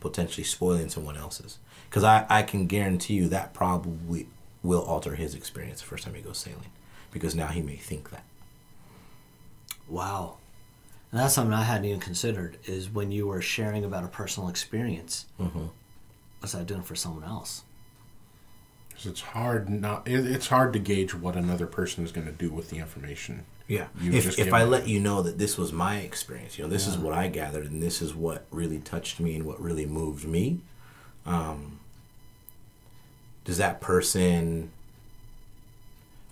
[0.00, 1.58] potentially spoiling someone else's?
[1.88, 4.26] Because I, I can guarantee you that probably
[4.62, 6.70] will alter his experience the first time he goes sailing
[7.12, 8.24] because now he may think that.
[9.88, 10.38] Wow.
[11.12, 14.48] And that's something I hadn't even considered is when you were sharing about a personal
[14.48, 15.26] experience.
[15.38, 15.66] Mm-hmm.
[16.40, 17.62] What's that doing for someone else?
[18.94, 20.08] 'Cause it's hard not.
[20.08, 23.44] It, it's hard to gauge what another person is going to do with the information.
[23.68, 23.88] Yeah.
[24.00, 24.70] You've if if I them.
[24.70, 27.66] let you know that this was my experience, you know, this is what I gathered
[27.66, 30.60] and this is what really touched me and what really moved me,
[31.24, 31.80] um,
[33.44, 34.72] does that person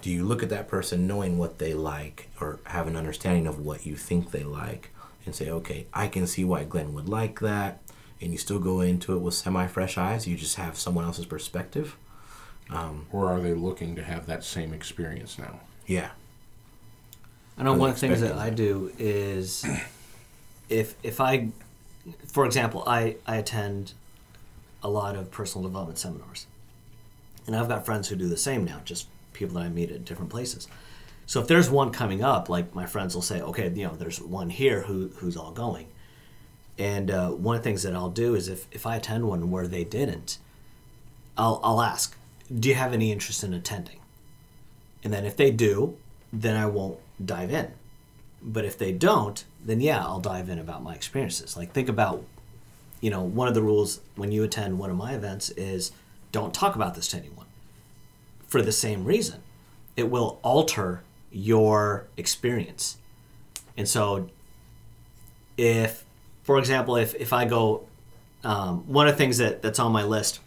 [0.02, 3.58] do you look at that person knowing what they like or have an understanding of
[3.58, 4.90] what you think they like
[5.26, 7.80] and say, okay, I can see why Glenn would like that,
[8.20, 11.26] and you still go into it with semi fresh eyes, you just have someone else's
[11.26, 11.96] perspective?
[12.70, 15.60] Um, or are they looking to have that same experience now?
[15.86, 16.10] Yeah.
[17.58, 18.52] I know one of the things that Unexpected.
[18.52, 19.66] I do is
[20.68, 21.48] if if I,
[22.26, 23.92] for example, I I attend
[24.82, 26.46] a lot of personal development seminars,
[27.46, 29.08] and I've got friends who do the same now, just
[29.40, 30.68] people that I meet at different places.
[31.26, 34.20] So if there's one coming up, like my friends will say, okay, you know, there's
[34.20, 35.87] one here who who's all going,
[36.79, 39.50] and uh, one of the things that I'll do is if if I attend one
[39.50, 40.38] where they didn't,
[41.37, 42.16] I'll I'll ask,
[42.53, 44.00] do you have any interest in attending?
[45.03, 45.96] And then if they do,
[46.33, 47.72] then I won't dive in.
[48.42, 51.57] But if they don't, then yeah, I'll dive in about my experiences.
[51.57, 52.24] Like think about,
[53.00, 55.92] you know, one of the rules when you attend one of my events is
[56.33, 57.46] don't talk about this to anyone.
[58.50, 59.40] For the same reason,
[59.96, 62.98] it will alter your experience.
[63.76, 64.28] And so,
[65.56, 66.04] if,
[66.42, 67.86] for example, if if I go,
[68.44, 70.40] um, one of the things that that's on my list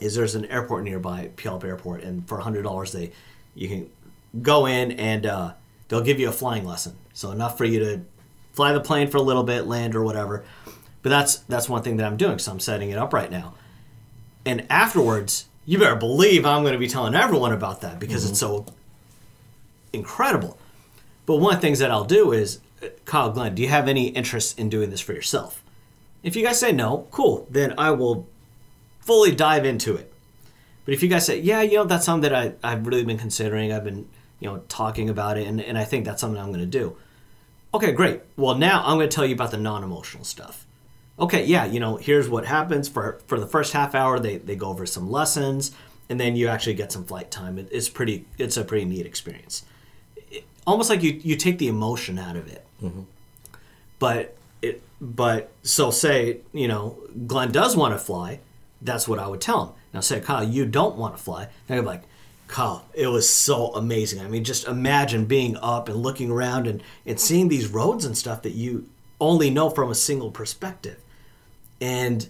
[0.00, 3.10] is there's an airport nearby, Puyallup Airport, and for hundred dollars they
[3.54, 3.90] you can
[4.42, 5.52] go in and uh,
[5.88, 6.96] they'll give you a flying lesson.
[7.12, 8.00] So enough for you to
[8.52, 10.44] fly the plane for a little bit, land or whatever.
[11.02, 12.38] But that's that's one thing that I'm doing.
[12.38, 13.54] So I'm setting it up right now.
[14.44, 18.40] And afterwards, you better believe I'm going to be telling everyone about that because it's
[18.40, 18.66] mm-hmm.
[18.66, 18.74] so
[19.92, 20.56] incredible.
[21.26, 23.88] But one of the things that I'll do is uh, Kyle, Glenn, do you have
[23.88, 25.62] any interest in doing this for yourself?
[26.22, 28.28] If you guys say no, cool, then I will
[29.00, 30.12] fully dive into it.
[30.84, 33.18] But if you guys say, yeah, you know, that's something that I, I've really been
[33.18, 36.48] considering, I've been, you know, talking about it, and, and I think that's something I'm
[36.48, 36.96] going to do.
[37.74, 38.22] Okay, great.
[38.36, 40.65] Well, now I'm going to tell you about the non emotional stuff.
[41.18, 44.18] Okay, yeah, you know, here's what happens for for the first half hour.
[44.18, 45.72] They, they go over some lessons,
[46.10, 47.58] and then you actually get some flight time.
[47.58, 48.26] It, it's pretty.
[48.38, 49.64] It's a pretty neat experience.
[50.30, 52.66] It, almost like you you take the emotion out of it.
[52.82, 53.02] Mm-hmm.
[53.98, 58.40] But it but so say you know Glenn does want to fly.
[58.82, 59.74] That's what I would tell him.
[59.94, 61.48] Now say Kyle, you don't want to fly.
[61.66, 62.02] Then I'd like,
[62.46, 64.20] Kyle, it was so amazing.
[64.20, 68.16] I mean, just imagine being up and looking around and, and seeing these roads and
[68.16, 68.86] stuff that you
[69.18, 70.98] only know from a single perspective.
[71.80, 72.28] And,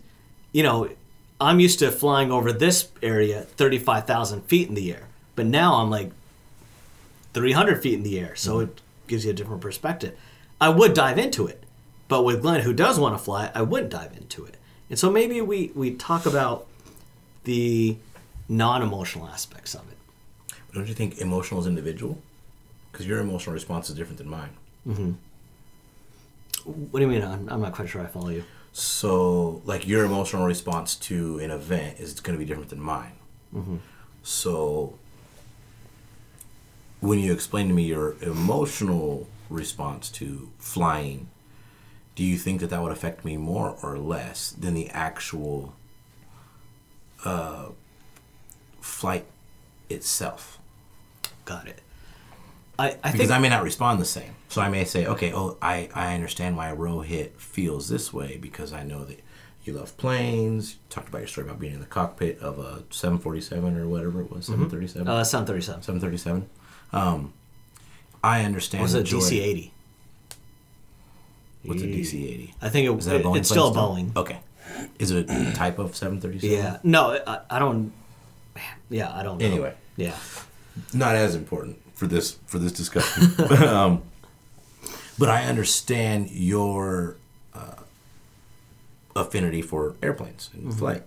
[0.53, 0.91] you know,
[1.41, 5.05] I'm used to flying over this area 35,000 feet in the air.
[5.35, 6.11] But now I'm like
[7.35, 8.35] 300 feet in the air.
[8.37, 10.17] So it gives you a different perspective.
[10.61, 11.63] I would dive into it.
[12.09, 14.57] But with Glenn, who does want to fly, I wouldn't dive into it.
[14.89, 16.67] And so maybe we, we talk about
[17.45, 17.97] the
[18.49, 20.57] non emotional aspects of it.
[20.73, 22.19] Don't you think emotional is individual?
[22.93, 24.51] Because your emotional response is different than mine.
[24.87, 25.13] Mm-hmm.
[26.65, 27.23] What do you mean?
[27.23, 28.45] I'm, I'm not quite sure I follow you.
[28.79, 33.13] So, like your emotional response to an event is going to be different than mine.
[34.23, 34.99] So,
[37.01, 41.31] when you explain to me your emotional response to flying,
[42.17, 45.75] do you think that that would affect me more or less than the actual
[47.25, 47.69] uh,
[48.83, 49.25] flight
[49.89, 50.59] itself?
[51.47, 51.81] Got it.
[52.79, 54.35] I, I because think I may not respond the same.
[54.49, 58.37] So I may say, okay, oh, I, I understand why a Rohit feels this way
[58.37, 59.21] because I know that
[59.65, 60.75] you love planes.
[60.75, 64.21] You talked about your story about being in the cockpit of a 747 or whatever
[64.21, 65.09] it was, 737.
[65.09, 65.83] uh, Sound 37.
[65.83, 66.49] 737.
[66.93, 67.33] Um,
[68.23, 68.83] I understand.
[68.83, 69.73] What was it DC 80.
[71.65, 72.55] What's a DC 80?
[72.63, 74.15] I think it, Is that a it- Boeing it's still a Boeing.
[74.17, 74.39] Okay.
[74.99, 76.57] Is it a type of 737?
[76.57, 76.79] Yeah.
[76.83, 77.93] No, I, I don't.
[78.91, 79.47] Yeah, I don't know.
[79.47, 79.75] Anyway.
[79.97, 80.15] Yeah.
[80.93, 83.33] not as important for this for this discussion.
[83.37, 84.03] but, um,
[85.19, 87.17] but I understand your
[87.53, 87.83] uh,
[89.17, 91.03] affinity for airplanes and flight,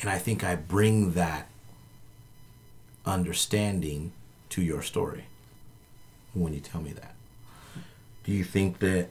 [0.00, 1.48] and I think I bring that
[3.04, 4.12] understanding
[4.50, 5.24] to your story
[6.34, 7.14] when you tell me that.
[8.24, 9.08] Do you think that?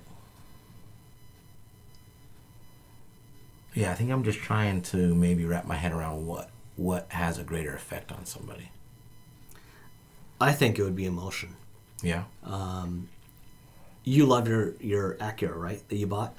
[3.73, 7.39] Yeah, I think I'm just trying to maybe wrap my head around what what has
[7.39, 8.69] a greater effect on somebody.
[10.41, 11.55] I think it would be emotion.
[12.01, 12.23] Yeah.
[14.03, 15.87] You love your, your Acura, right?
[15.89, 16.35] That you bought?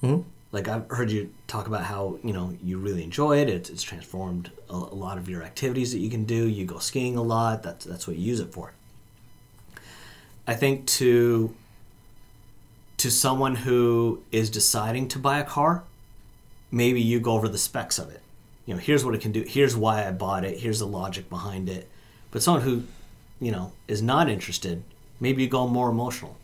[0.00, 0.20] hmm
[0.52, 3.48] Like, I've heard you talk about how, you know, you really enjoy it.
[3.48, 6.46] It's, it's transformed a, a lot of your activities that you can do.
[6.46, 7.62] You go skiing a lot.
[7.62, 8.72] That's, that's what you use it for.
[10.46, 11.54] I think to
[12.98, 15.82] to someone who is deciding to buy a car,
[16.70, 18.20] maybe you go over the specs of it.
[18.66, 19.42] You know, here's what it can do.
[19.42, 20.58] Here's why I bought it.
[20.60, 21.88] Here's the logic behind it.
[22.30, 22.84] But someone who,
[23.40, 24.82] you know, is not interested,
[25.20, 26.36] maybe you go more emotional.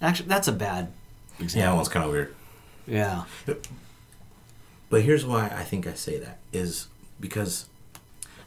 [0.00, 1.76] Actually, that's a bad Yeah, that example.
[1.76, 2.34] one's kind of weird.
[2.86, 3.24] Yeah.
[4.90, 6.88] But here's why I think I say that is
[7.20, 7.66] because,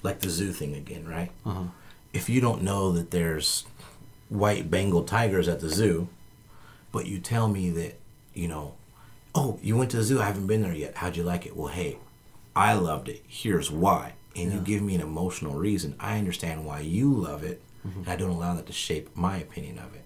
[0.03, 1.31] like the zoo thing again, right?
[1.45, 1.63] Uh-huh.
[2.13, 3.65] If you don't know that there's
[4.29, 6.07] white Bengal tigers at the zoo,
[6.91, 7.99] but you tell me that,
[8.33, 8.75] you know,
[9.35, 10.97] oh, you went to the zoo, I haven't been there yet.
[10.97, 11.55] How'd you like it?
[11.55, 11.97] Well, hey,
[12.55, 13.23] I loved it.
[13.27, 14.13] Here's why.
[14.35, 15.95] And you give me an emotional reason.
[15.99, 18.00] I understand why you love it, Mm-hmm.
[18.02, 20.04] and I don't allow that to shape my opinion of it.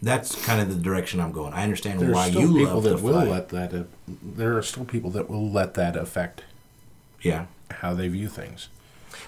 [0.00, 1.52] That's kind of the direction I'm going.
[1.52, 3.24] I understand There's why still you people love that will fly.
[3.24, 3.74] let that.
[3.74, 3.82] Uh,
[4.22, 6.42] there are still people that will let that affect
[7.20, 7.46] yeah.
[7.70, 8.68] how they view things.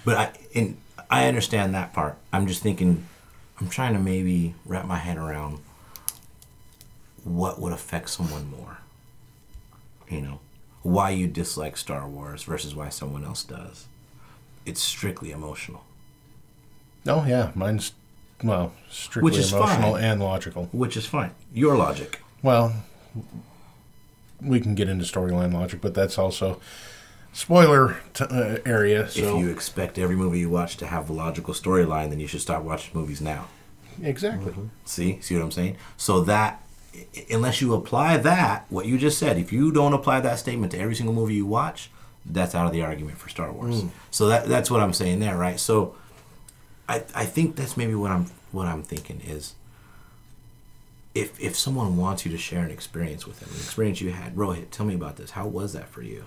[0.04, 0.76] But I and
[1.10, 2.16] I understand that part.
[2.32, 3.04] I'm just thinking
[3.60, 5.58] I'm trying to maybe wrap my head around
[7.24, 8.78] what would affect someone more.
[10.08, 10.40] You know,
[10.82, 13.86] why you dislike Star Wars versus why someone else does.
[14.64, 15.84] It's strictly emotional,
[17.06, 17.92] Oh yeah, mine's
[18.42, 20.04] well strictly Which is emotional fine.
[20.04, 20.68] and logical.
[20.72, 21.32] which is fine.
[21.52, 22.20] Your logic.
[22.42, 22.74] Well,
[24.40, 26.60] we can get into storyline logic, but that's also
[27.32, 29.08] spoiler t- uh, area.
[29.08, 32.26] So If you expect every movie you watch to have a logical storyline, then you
[32.26, 33.48] should stop watching movies now.
[34.02, 34.54] exactly.
[34.84, 35.76] See, see what I'm saying?
[35.98, 36.62] So that,
[37.30, 40.78] unless you apply that, what you just said, if you don't apply that statement to
[40.78, 41.90] every single movie you watch,
[42.24, 43.84] that's out of the argument for Star Wars.
[44.10, 45.58] So that that's what I'm saying there, right?
[45.58, 45.94] So,
[46.90, 49.54] I I think that's maybe what I'm what I'm thinking is.
[51.14, 54.36] If if someone wants you to share an experience with them, an experience you had,
[54.36, 55.32] Rohit, tell me about this.
[55.32, 56.26] How was that for you?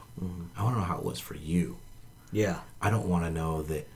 [0.57, 1.77] I want to know how it was for you.
[2.31, 2.59] Yeah.
[2.81, 3.87] I don't want to know that.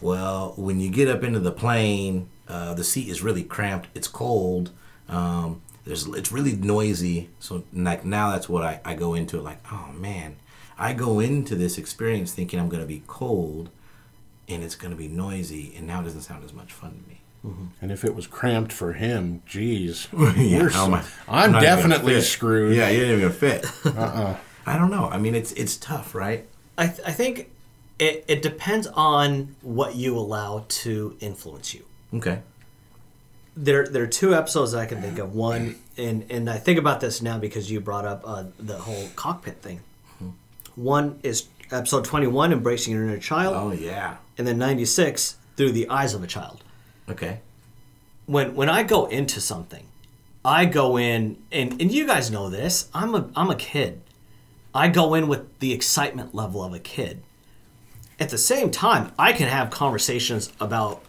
[0.00, 3.88] Well, when you get up into the plane uh, the seat is really cramped.
[3.94, 4.70] It's cold.
[5.08, 7.30] Um, there's it's really noisy.
[7.40, 10.36] So like now that's what I, I go into it like oh man,
[10.78, 13.70] I go into this experience thinking I'm gonna be cold,
[14.48, 17.20] and it's gonna be noisy, and now it doesn't sound as much fun to me.
[17.82, 21.04] And if it was cramped for him, geez, Yeah, we're how so- am I-
[21.44, 22.74] I'm, not even gonna definitely screwed.
[22.74, 23.66] Yeah, you didn't even fit.
[23.84, 24.36] uh-uh.
[24.66, 25.08] I don't know.
[25.10, 26.46] I mean, it's it's tough, right?
[26.78, 27.50] I, th- I think
[27.98, 31.84] it, it depends on what you allow to influence you.
[32.14, 32.40] Okay.
[33.56, 35.34] There, there are two episodes that I can think of.
[35.34, 39.08] One, and and I think about this now because you brought up uh, the whole
[39.16, 39.80] cockpit thing.
[40.76, 41.42] One is
[41.74, 44.16] episode twenty-one, embracing your inner child, Oh yeah.
[44.38, 46.62] and then ninety-six, through the eyes of a child.
[47.08, 47.40] Okay.
[48.26, 49.86] When when I go into something,
[50.44, 52.88] I go in, and and you guys know this.
[52.94, 54.00] I'm a I'm a kid.
[54.74, 57.22] I go in with the excitement level of a kid.
[58.18, 61.02] At the same time, I can have conversations about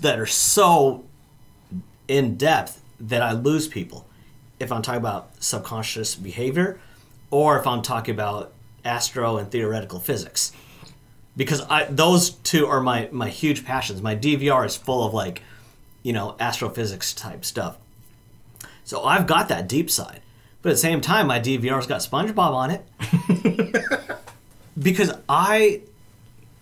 [0.00, 1.04] that are so
[2.06, 4.06] in depth that I lose people.
[4.60, 6.78] If I'm talking about subconscious behavior,
[7.30, 8.52] or if I'm talking about
[8.86, 10.52] astro and theoretical physics,
[11.36, 14.00] because I those two are my my huge passions.
[14.00, 15.42] My DVR is full of like,
[16.02, 17.76] you know, astrophysics type stuff.
[18.84, 20.20] So I've got that deep side,
[20.62, 24.16] but at the same time, my DVR's got SpongeBob on it
[24.78, 25.82] because I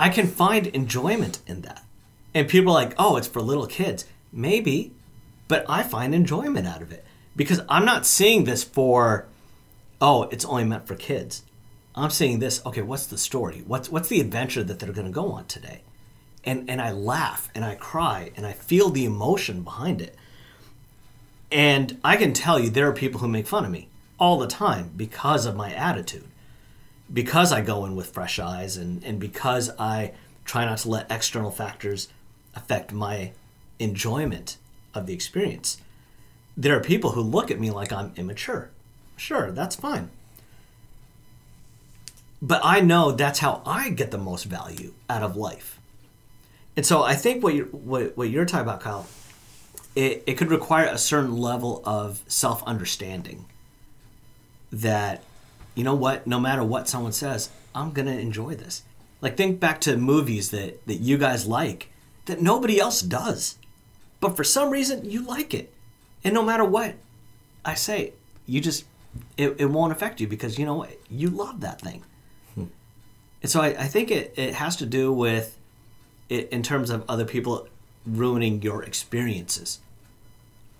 [0.00, 1.84] I can find enjoyment in that.
[2.32, 4.92] And people are like, "Oh, it's for little kids." Maybe,
[5.46, 7.04] but I find enjoyment out of it
[7.36, 9.26] because I'm not seeing this for
[10.00, 11.42] oh, it's only meant for kids.
[11.95, 13.62] I'm seeing this, okay, what's the story?
[13.66, 15.82] What's what's the adventure that they're going to go on today?
[16.45, 20.16] And and I laugh and I cry and I feel the emotion behind it.
[21.53, 23.88] And I can tell you there are people who make fun of me
[24.18, 26.26] all the time because of my attitude
[27.12, 30.12] because I go in with fresh eyes and, and because I
[30.45, 32.09] try not to let external factors
[32.55, 33.32] affect my
[33.78, 34.57] enjoyment
[34.95, 35.78] of the experience,
[36.57, 38.70] there are people who look at me like I'm immature.
[39.16, 40.11] Sure, that's fine.
[42.45, 45.80] But I know that's how I get the most value out of life.
[46.76, 49.07] And so I think what you're, what, what you're talking about, Kyle,
[49.97, 53.47] it, it could require a certain level of self understanding
[54.70, 55.22] that
[55.74, 58.82] you know what no matter what someone says i'm gonna enjoy this.
[59.20, 61.90] Like think back to movies that that you guys like
[62.26, 63.57] that nobody else does
[64.20, 65.72] but for some reason you like it.
[66.24, 66.97] And no matter what
[67.64, 68.12] i say
[68.47, 68.84] you just
[69.38, 72.03] it, it won't affect you because you know what you love that thing
[73.45, 75.59] and so I, I think it, it has to do with
[76.30, 77.68] it in terms of other people
[78.07, 79.80] ruining your experiences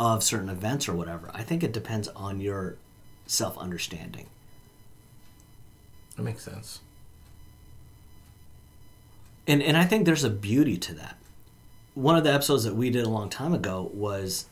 [0.01, 2.77] of certain events or whatever i think it depends on your
[3.27, 4.27] self-understanding
[6.17, 6.81] That makes sense.
[9.47, 11.17] and and I think there's a beauty to that.
[11.95, 14.47] One of the episodes that we did a long time ago was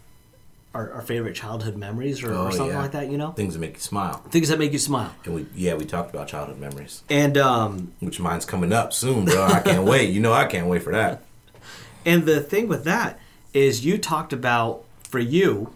[0.74, 2.80] our, our favorite childhood memories or, or Oh, something yeah.
[2.80, 3.10] like that.
[3.10, 4.18] You know, Things that make you smile.
[4.30, 5.14] things that make you smile.
[5.24, 7.02] And we yeah, we talked about childhood memories.
[7.10, 9.44] And um, Which mine's coming up soon, bro.
[9.44, 10.10] I can't wait.
[10.10, 11.22] You know I can't wait for that.
[12.06, 13.18] and the thing with that
[13.52, 15.74] is you talked about for you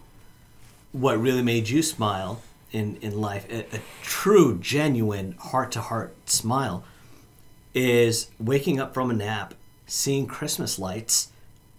[0.91, 2.41] what really made you smile
[2.71, 6.83] in in life, a, a true, genuine, heart to heart smile,
[7.73, 9.53] is waking up from a nap,
[9.85, 11.31] seeing Christmas lights,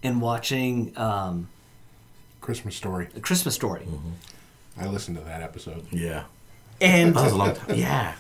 [0.03, 1.49] and watching um,
[2.49, 3.09] Christmas story.
[3.15, 3.87] a Christmas Story.
[4.81, 5.85] I listened to that episode.
[5.93, 6.23] Yeah.
[6.81, 7.77] And That was a long time.
[7.77, 8.15] Yeah.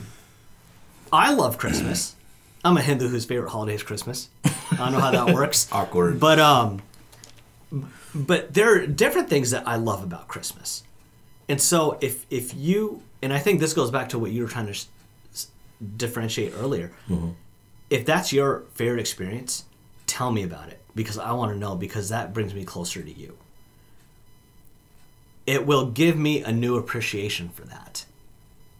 [1.11, 2.15] I love Christmas.
[2.65, 4.29] I'm a Hindu whose favorite holiday is Christmas.
[4.45, 5.67] I don't know how that works.
[5.73, 6.21] Awkward.
[6.21, 6.83] But um
[8.15, 10.83] but there are different things that I love about Christmas.
[11.49, 14.49] And so if if you and I think this goes back to what you were
[14.51, 14.89] trying to s-
[15.33, 15.47] s-
[15.97, 16.93] differentiate earlier.
[17.89, 19.65] If that's your favorite experience,
[20.07, 23.11] tell me about it because I want to know because that brings me closer to
[23.11, 23.39] you.
[25.49, 28.05] It will give me a new appreciation for that.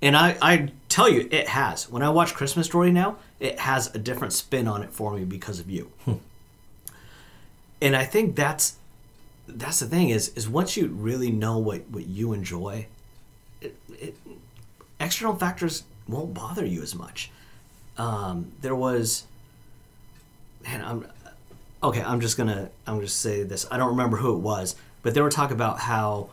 [0.03, 1.89] And I, I tell you, it has.
[1.89, 5.25] When I watch Christmas Story now, it has a different spin on it for me
[5.25, 5.91] because of you.
[7.81, 8.77] and I think that's
[9.47, 12.87] that's the thing is is once you really know what, what you enjoy,
[13.63, 14.15] it, it,
[15.01, 17.31] external factors won't bother you as much.
[17.97, 19.25] Um, there was,
[20.65, 21.07] man, I'm
[21.83, 22.03] okay.
[22.03, 23.67] I'm just gonna I'm just say this.
[23.71, 26.29] I don't remember who it was, but they were talking about how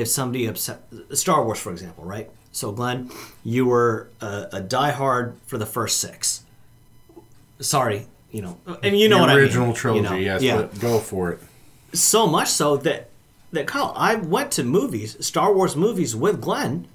[0.00, 0.80] if somebody upset
[1.12, 2.30] Star Wars, for example, right?
[2.52, 3.10] So Glenn,
[3.44, 6.44] you were a, a diehard for the first six.
[7.60, 9.76] Sorry, you know, uh, and you know the what original I mean.
[9.76, 10.16] trilogy, you know?
[10.16, 11.40] yes, yeah but go for it.
[11.92, 13.10] so much so that
[13.52, 16.86] that Kyle, I went to movies, Star Wars movies with Glenn,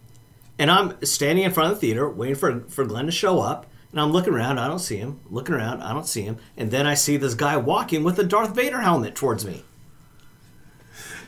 [0.60, 3.66] and I'm standing in front of the theater waiting for for Glenn to show up,
[3.92, 5.20] And I'm looking around, I don't see him.
[5.30, 6.38] Looking around, I don't see him.
[6.58, 9.64] And then I see this guy walking with a Darth Vader helmet towards me.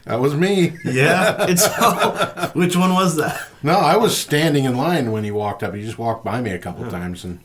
[0.06, 0.74] That was me.
[0.86, 1.45] Yeah.
[1.49, 3.41] And so, Which one was that?
[3.64, 5.74] No, I was standing in line when he walked up.
[5.74, 7.39] He just walked by me a couple times, and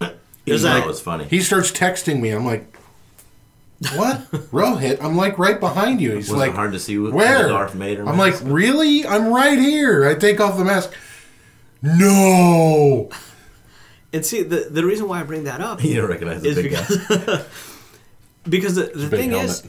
[0.00, 1.24] It that- was funny.
[1.24, 2.30] he starts texting me.
[2.30, 2.76] I'm like,
[3.96, 6.12] "What, Rohit?" I'm like right behind you.
[6.12, 7.42] He's Was like, it hard to see wh- where?
[7.44, 8.44] the Darth Vader I'm like, mask?
[8.46, 9.04] really?
[9.06, 10.08] I'm right here.
[10.08, 10.92] I take off the mask.
[11.82, 13.10] No.
[14.12, 16.56] and see, the, the reason why I bring that up You don't recognize the is
[16.56, 16.80] big guy.
[16.86, 17.46] because,
[18.48, 19.62] because the, the Big thing helmet.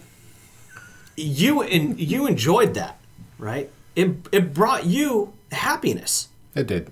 [1.16, 3.00] You and you enjoyed that,
[3.38, 3.70] right?
[3.96, 6.92] It it brought you happiness, It did.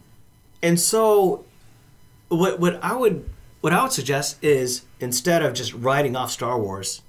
[0.62, 1.44] and so
[2.30, 3.30] what what I would
[3.62, 7.02] what I would suggest is instead of just writing off Star Wars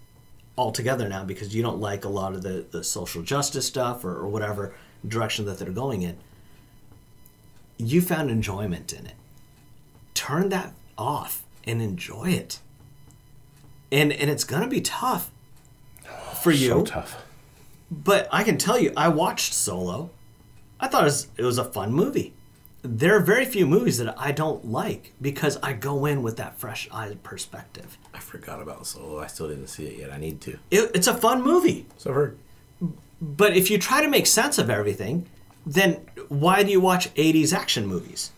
[0.57, 4.15] altogether now because you don't like a lot of the, the social justice stuff or,
[4.17, 4.73] or whatever
[5.07, 6.17] direction that they're going in,
[7.77, 9.15] you found enjoyment in it.
[10.15, 12.61] Turn that off and enjoy it.
[13.91, 15.31] And and it's gonna be tough
[16.45, 16.69] for you.
[16.69, 17.25] So tough.
[17.91, 20.11] But I can tell you, I watched Solo.
[20.79, 22.35] I thought it was, it was a fun movie.
[22.83, 26.59] There are very few movies that I don't like because I go in with that
[26.59, 27.97] fresh eye perspective.
[28.13, 29.21] I forgot about Solo.
[29.21, 30.13] I still didn't see it yet.
[30.13, 30.59] I need to.
[30.71, 31.87] It, it's a fun movie.
[31.97, 32.39] So I've heard.
[33.23, 35.27] But if you try to make sense of everything,
[35.65, 35.95] then
[36.29, 38.33] why do you watch 80s action movies?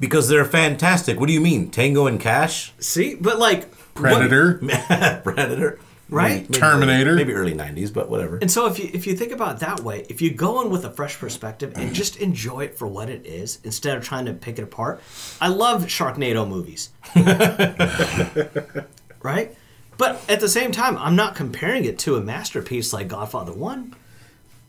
[0.00, 1.20] Because they're fantastic.
[1.20, 1.70] What do you mean?
[1.70, 2.72] Tango and Cash?
[2.80, 3.14] See?
[3.14, 3.72] But like.
[3.94, 4.54] Predator.
[5.22, 5.78] Predator?
[6.10, 6.36] Right?
[6.36, 7.10] Maybe- maybe Terminator.
[7.10, 8.38] early- Maybe early 90s, but whatever.
[8.38, 10.70] And so if you if you think about it that way, if you go in
[10.70, 14.24] with a fresh perspective and just enjoy it for what it is instead of trying
[14.26, 15.00] to pick it apart.
[15.40, 16.90] I love Sharknado movies.
[19.22, 19.54] right?
[19.96, 23.94] But at the same time, I'm not comparing it to a masterpiece like Godfather 1,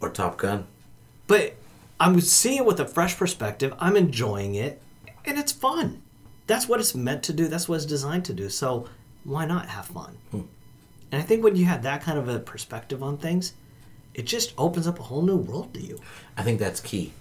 [0.01, 0.65] Or Top Gun.
[1.27, 1.55] but
[2.01, 3.73] I'm seeing it with a fresh perspective.
[3.79, 4.81] I'm enjoying it
[5.25, 6.01] and it's fun.
[6.47, 7.47] That's what it's meant to do.
[7.47, 8.49] That's what it's designed to do.
[8.49, 8.87] So
[9.25, 10.17] why not have fun?
[10.31, 10.41] Hmm.
[11.11, 13.53] And I think when you have that kind of a perspective on things,
[14.13, 15.99] it just opens up a whole new world to you.
[16.37, 17.13] I think that's key.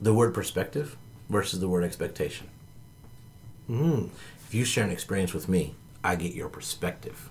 [0.00, 0.96] The word perspective
[1.28, 2.48] versus the word expectation.
[3.68, 4.10] Mm.
[4.46, 7.30] If you share an experience with me, I get your perspective.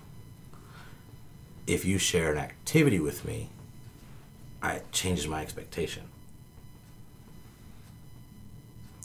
[1.66, 3.50] If you share an activity with me,
[4.62, 6.04] I it changes my expectation.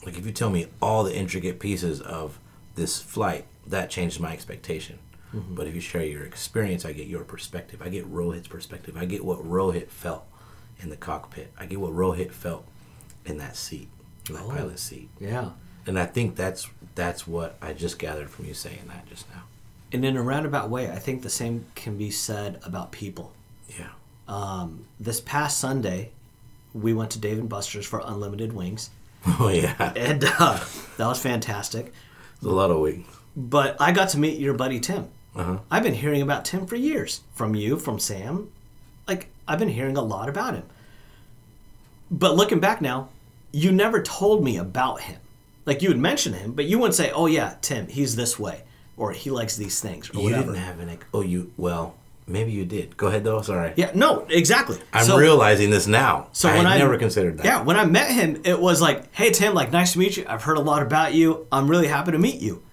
[0.05, 2.39] Like if you tell me all the intricate pieces of
[2.75, 4.99] this flight, that changes my expectation.
[5.33, 7.81] But if you share your experience, I get your perspective.
[7.81, 8.97] I get Rohit's perspective.
[8.97, 10.25] I get what Rohit felt
[10.81, 11.53] in the cockpit.
[11.57, 12.65] I get what Rohit felt
[13.25, 13.87] in that seat,
[14.27, 15.07] in that pilot seat.
[15.21, 15.51] Yeah.
[15.87, 19.43] And I think that's that's what I just gathered from you saying that just now.
[19.93, 23.31] And in a roundabout way, I think the same can be said about people.
[23.79, 23.87] Yeah.
[24.27, 26.11] Um, this past Sunday,
[26.73, 28.89] we went to Dave and Buster's for unlimited wings,
[29.25, 29.93] Oh yeah.
[29.95, 30.59] and uh,
[30.97, 31.93] that was fantastic.
[32.35, 33.07] It's a lot of wings.
[33.35, 35.07] But I got to meet your buddy Tim.
[35.35, 35.59] Uh-huh.
[35.71, 38.49] I've been hearing about Tim for years from you, from Sam.
[39.07, 40.63] Like I've been hearing a lot about him.
[42.09, 43.09] But looking back now,
[43.51, 45.19] you never told me about him.
[45.65, 48.63] Like you would mention him, but you wouldn't say, "Oh yeah, Tim, he's this way,"
[48.97, 50.43] or "He likes these things," or You whatever.
[50.53, 51.95] didn't have an oh you well
[52.27, 52.95] maybe you did.
[52.97, 53.41] Go ahead though.
[53.41, 53.73] Sorry.
[53.75, 54.77] yeah, no, exactly.
[54.93, 56.27] I'm So- realizing this now.
[56.33, 57.45] So I when I never considered that.
[57.45, 60.25] Yeah, when I met him, it was like, "Hey Tim, like nice to meet you.
[60.27, 61.45] I've heard a lot about you.
[61.51, 62.63] I'm really happy to meet you."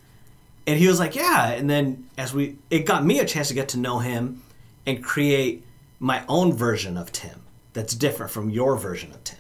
[0.69, 3.55] And he was like, "Yeah." And then as we, it got me a chance to
[3.55, 4.43] get to know him
[4.87, 5.65] and create
[5.99, 7.43] my own version of Tim
[7.73, 9.39] that's different from your version of Tim.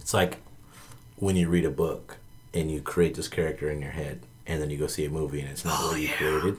[0.00, 0.38] It's like
[1.16, 2.18] when you read a book
[2.54, 5.40] and you create this character in your head, and then you go see a movie
[5.40, 6.56] and it's not Oh, what you created.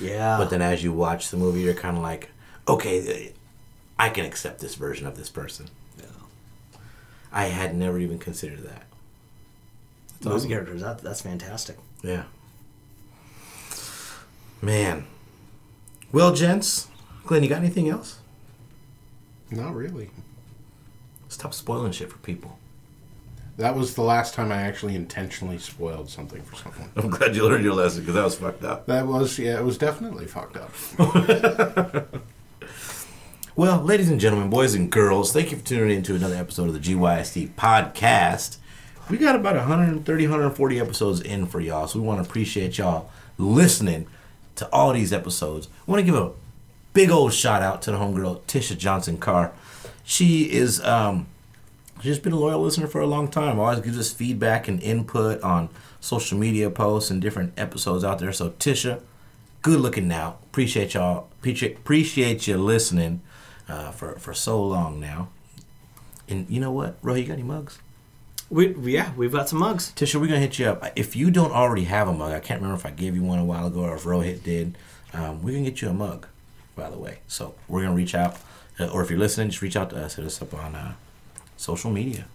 [0.00, 0.36] Yeah.
[0.36, 2.30] But then as you watch the movie, you're kind of like,
[2.68, 3.32] okay,
[3.98, 5.68] I can accept this version of this person.
[7.32, 8.84] I had never even considered that.
[10.24, 11.76] Movie characters, that, that's fantastic.
[12.02, 12.24] Yeah.
[14.60, 15.06] Man.
[16.12, 16.88] Well, gents,
[17.26, 18.20] Glenn, you got anything else?
[19.50, 20.10] Not really.
[21.28, 22.58] Stop spoiling shit for people.
[23.56, 26.90] That was the last time I actually intentionally spoiled something for someone.
[26.96, 28.86] I'm glad you learned your lesson because that was fucked up.
[28.86, 30.72] That was yeah, it was definitely fucked up.
[33.56, 36.66] Well, ladies and gentlemen, boys and girls, thank you for tuning in to another episode
[36.66, 38.56] of the GYST podcast.
[39.10, 43.10] We got about 130, 140 episodes in for y'all, so we want to appreciate y'all
[43.36, 44.06] listening
[44.56, 45.68] to all these episodes.
[45.86, 46.32] I want to give a
[46.94, 49.52] big old shout out to the homegirl Tisha Johnson Carr.
[50.04, 51.26] She is um,
[52.00, 53.58] she's been a loyal listener for a long time.
[53.58, 55.68] Always gives us feedback and input on
[56.00, 58.32] social media posts and different episodes out there.
[58.32, 59.02] So Tisha,
[59.60, 60.38] good looking now.
[60.44, 61.28] Appreciate y'all.
[61.42, 63.20] Appreciate you listening
[63.68, 65.28] uh, for for so long now.
[66.26, 67.78] And you know what, Ro, you got any mugs?
[68.54, 69.92] We yeah, we've got some mugs.
[69.96, 70.92] Tisha, we're gonna hit you up.
[70.94, 73.40] If you don't already have a mug, I can't remember if I gave you one
[73.40, 74.78] a while ago or if Rohit did.
[75.12, 76.28] Um, we can get you a mug,
[76.76, 77.18] by the way.
[77.26, 78.36] So we're gonna reach out,
[78.78, 80.14] uh, or if you're listening, just reach out to us.
[80.14, 80.94] Hit us up on uh,
[81.56, 82.26] social media.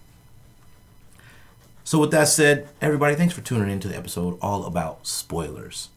[1.85, 5.87] So with that said, everybody, thanks for tuning in to the episode all about spoilers.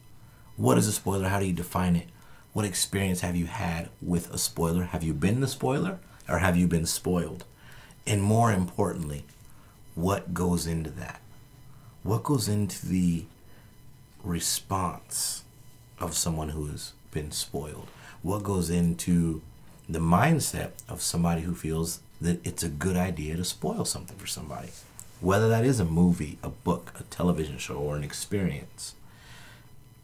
[0.57, 1.31] What is a spoiler?
[1.31, 2.07] How do you define it?
[2.53, 4.85] What experience have you had with a spoiler?
[4.85, 5.99] Have you been the spoiler,
[6.29, 7.45] or have you been spoiled?
[8.07, 9.25] And more importantly,
[9.95, 11.21] what goes into that?
[12.03, 13.25] What goes into the
[14.25, 15.45] response
[15.99, 17.89] of someone who has been spoiled?
[18.23, 19.43] What goes into
[19.89, 24.27] the mindset of somebody who feels that it's a good idea to spoil something for
[24.27, 24.71] somebody?
[25.21, 28.95] Whether that is a movie, a book, a television show, or an experience.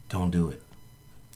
[0.07, 0.61] Don't do it.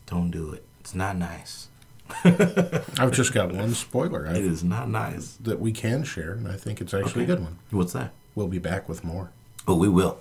[0.06, 0.64] Don't do it.
[0.80, 1.68] It's not nice.
[2.24, 5.34] I've just got one spoiler It I, is not nice.
[5.42, 7.60] that we can share, and I think it's actually a good one.
[7.72, 8.12] What's that?
[8.36, 9.32] We'll be back with more.
[9.68, 10.18] Oh, we will.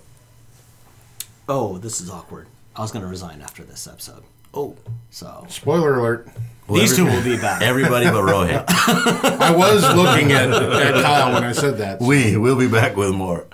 [1.49, 2.47] Oh, this is awkward.
[2.75, 4.23] I was gonna resign after this episode.
[4.53, 4.75] Oh.
[5.09, 6.27] So Spoiler alert.
[6.71, 7.61] these two will be back.
[7.63, 8.65] Everybody but Rohit.
[8.69, 11.99] I was looking at, at Kyle when I said that.
[11.99, 13.47] We will be back with more.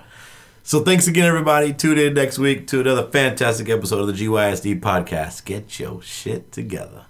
[0.62, 1.72] So thanks again, everybody.
[1.72, 5.44] Tune in next week to another fantastic episode of the GYST podcast.
[5.44, 7.06] Get your shit together.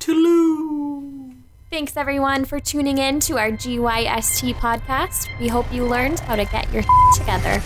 [0.00, 0.57] Toodaloo.
[1.70, 5.28] Thanks everyone for tuning in to our GYST podcast.
[5.38, 6.82] We hope you learned how to get your
[7.14, 7.60] together.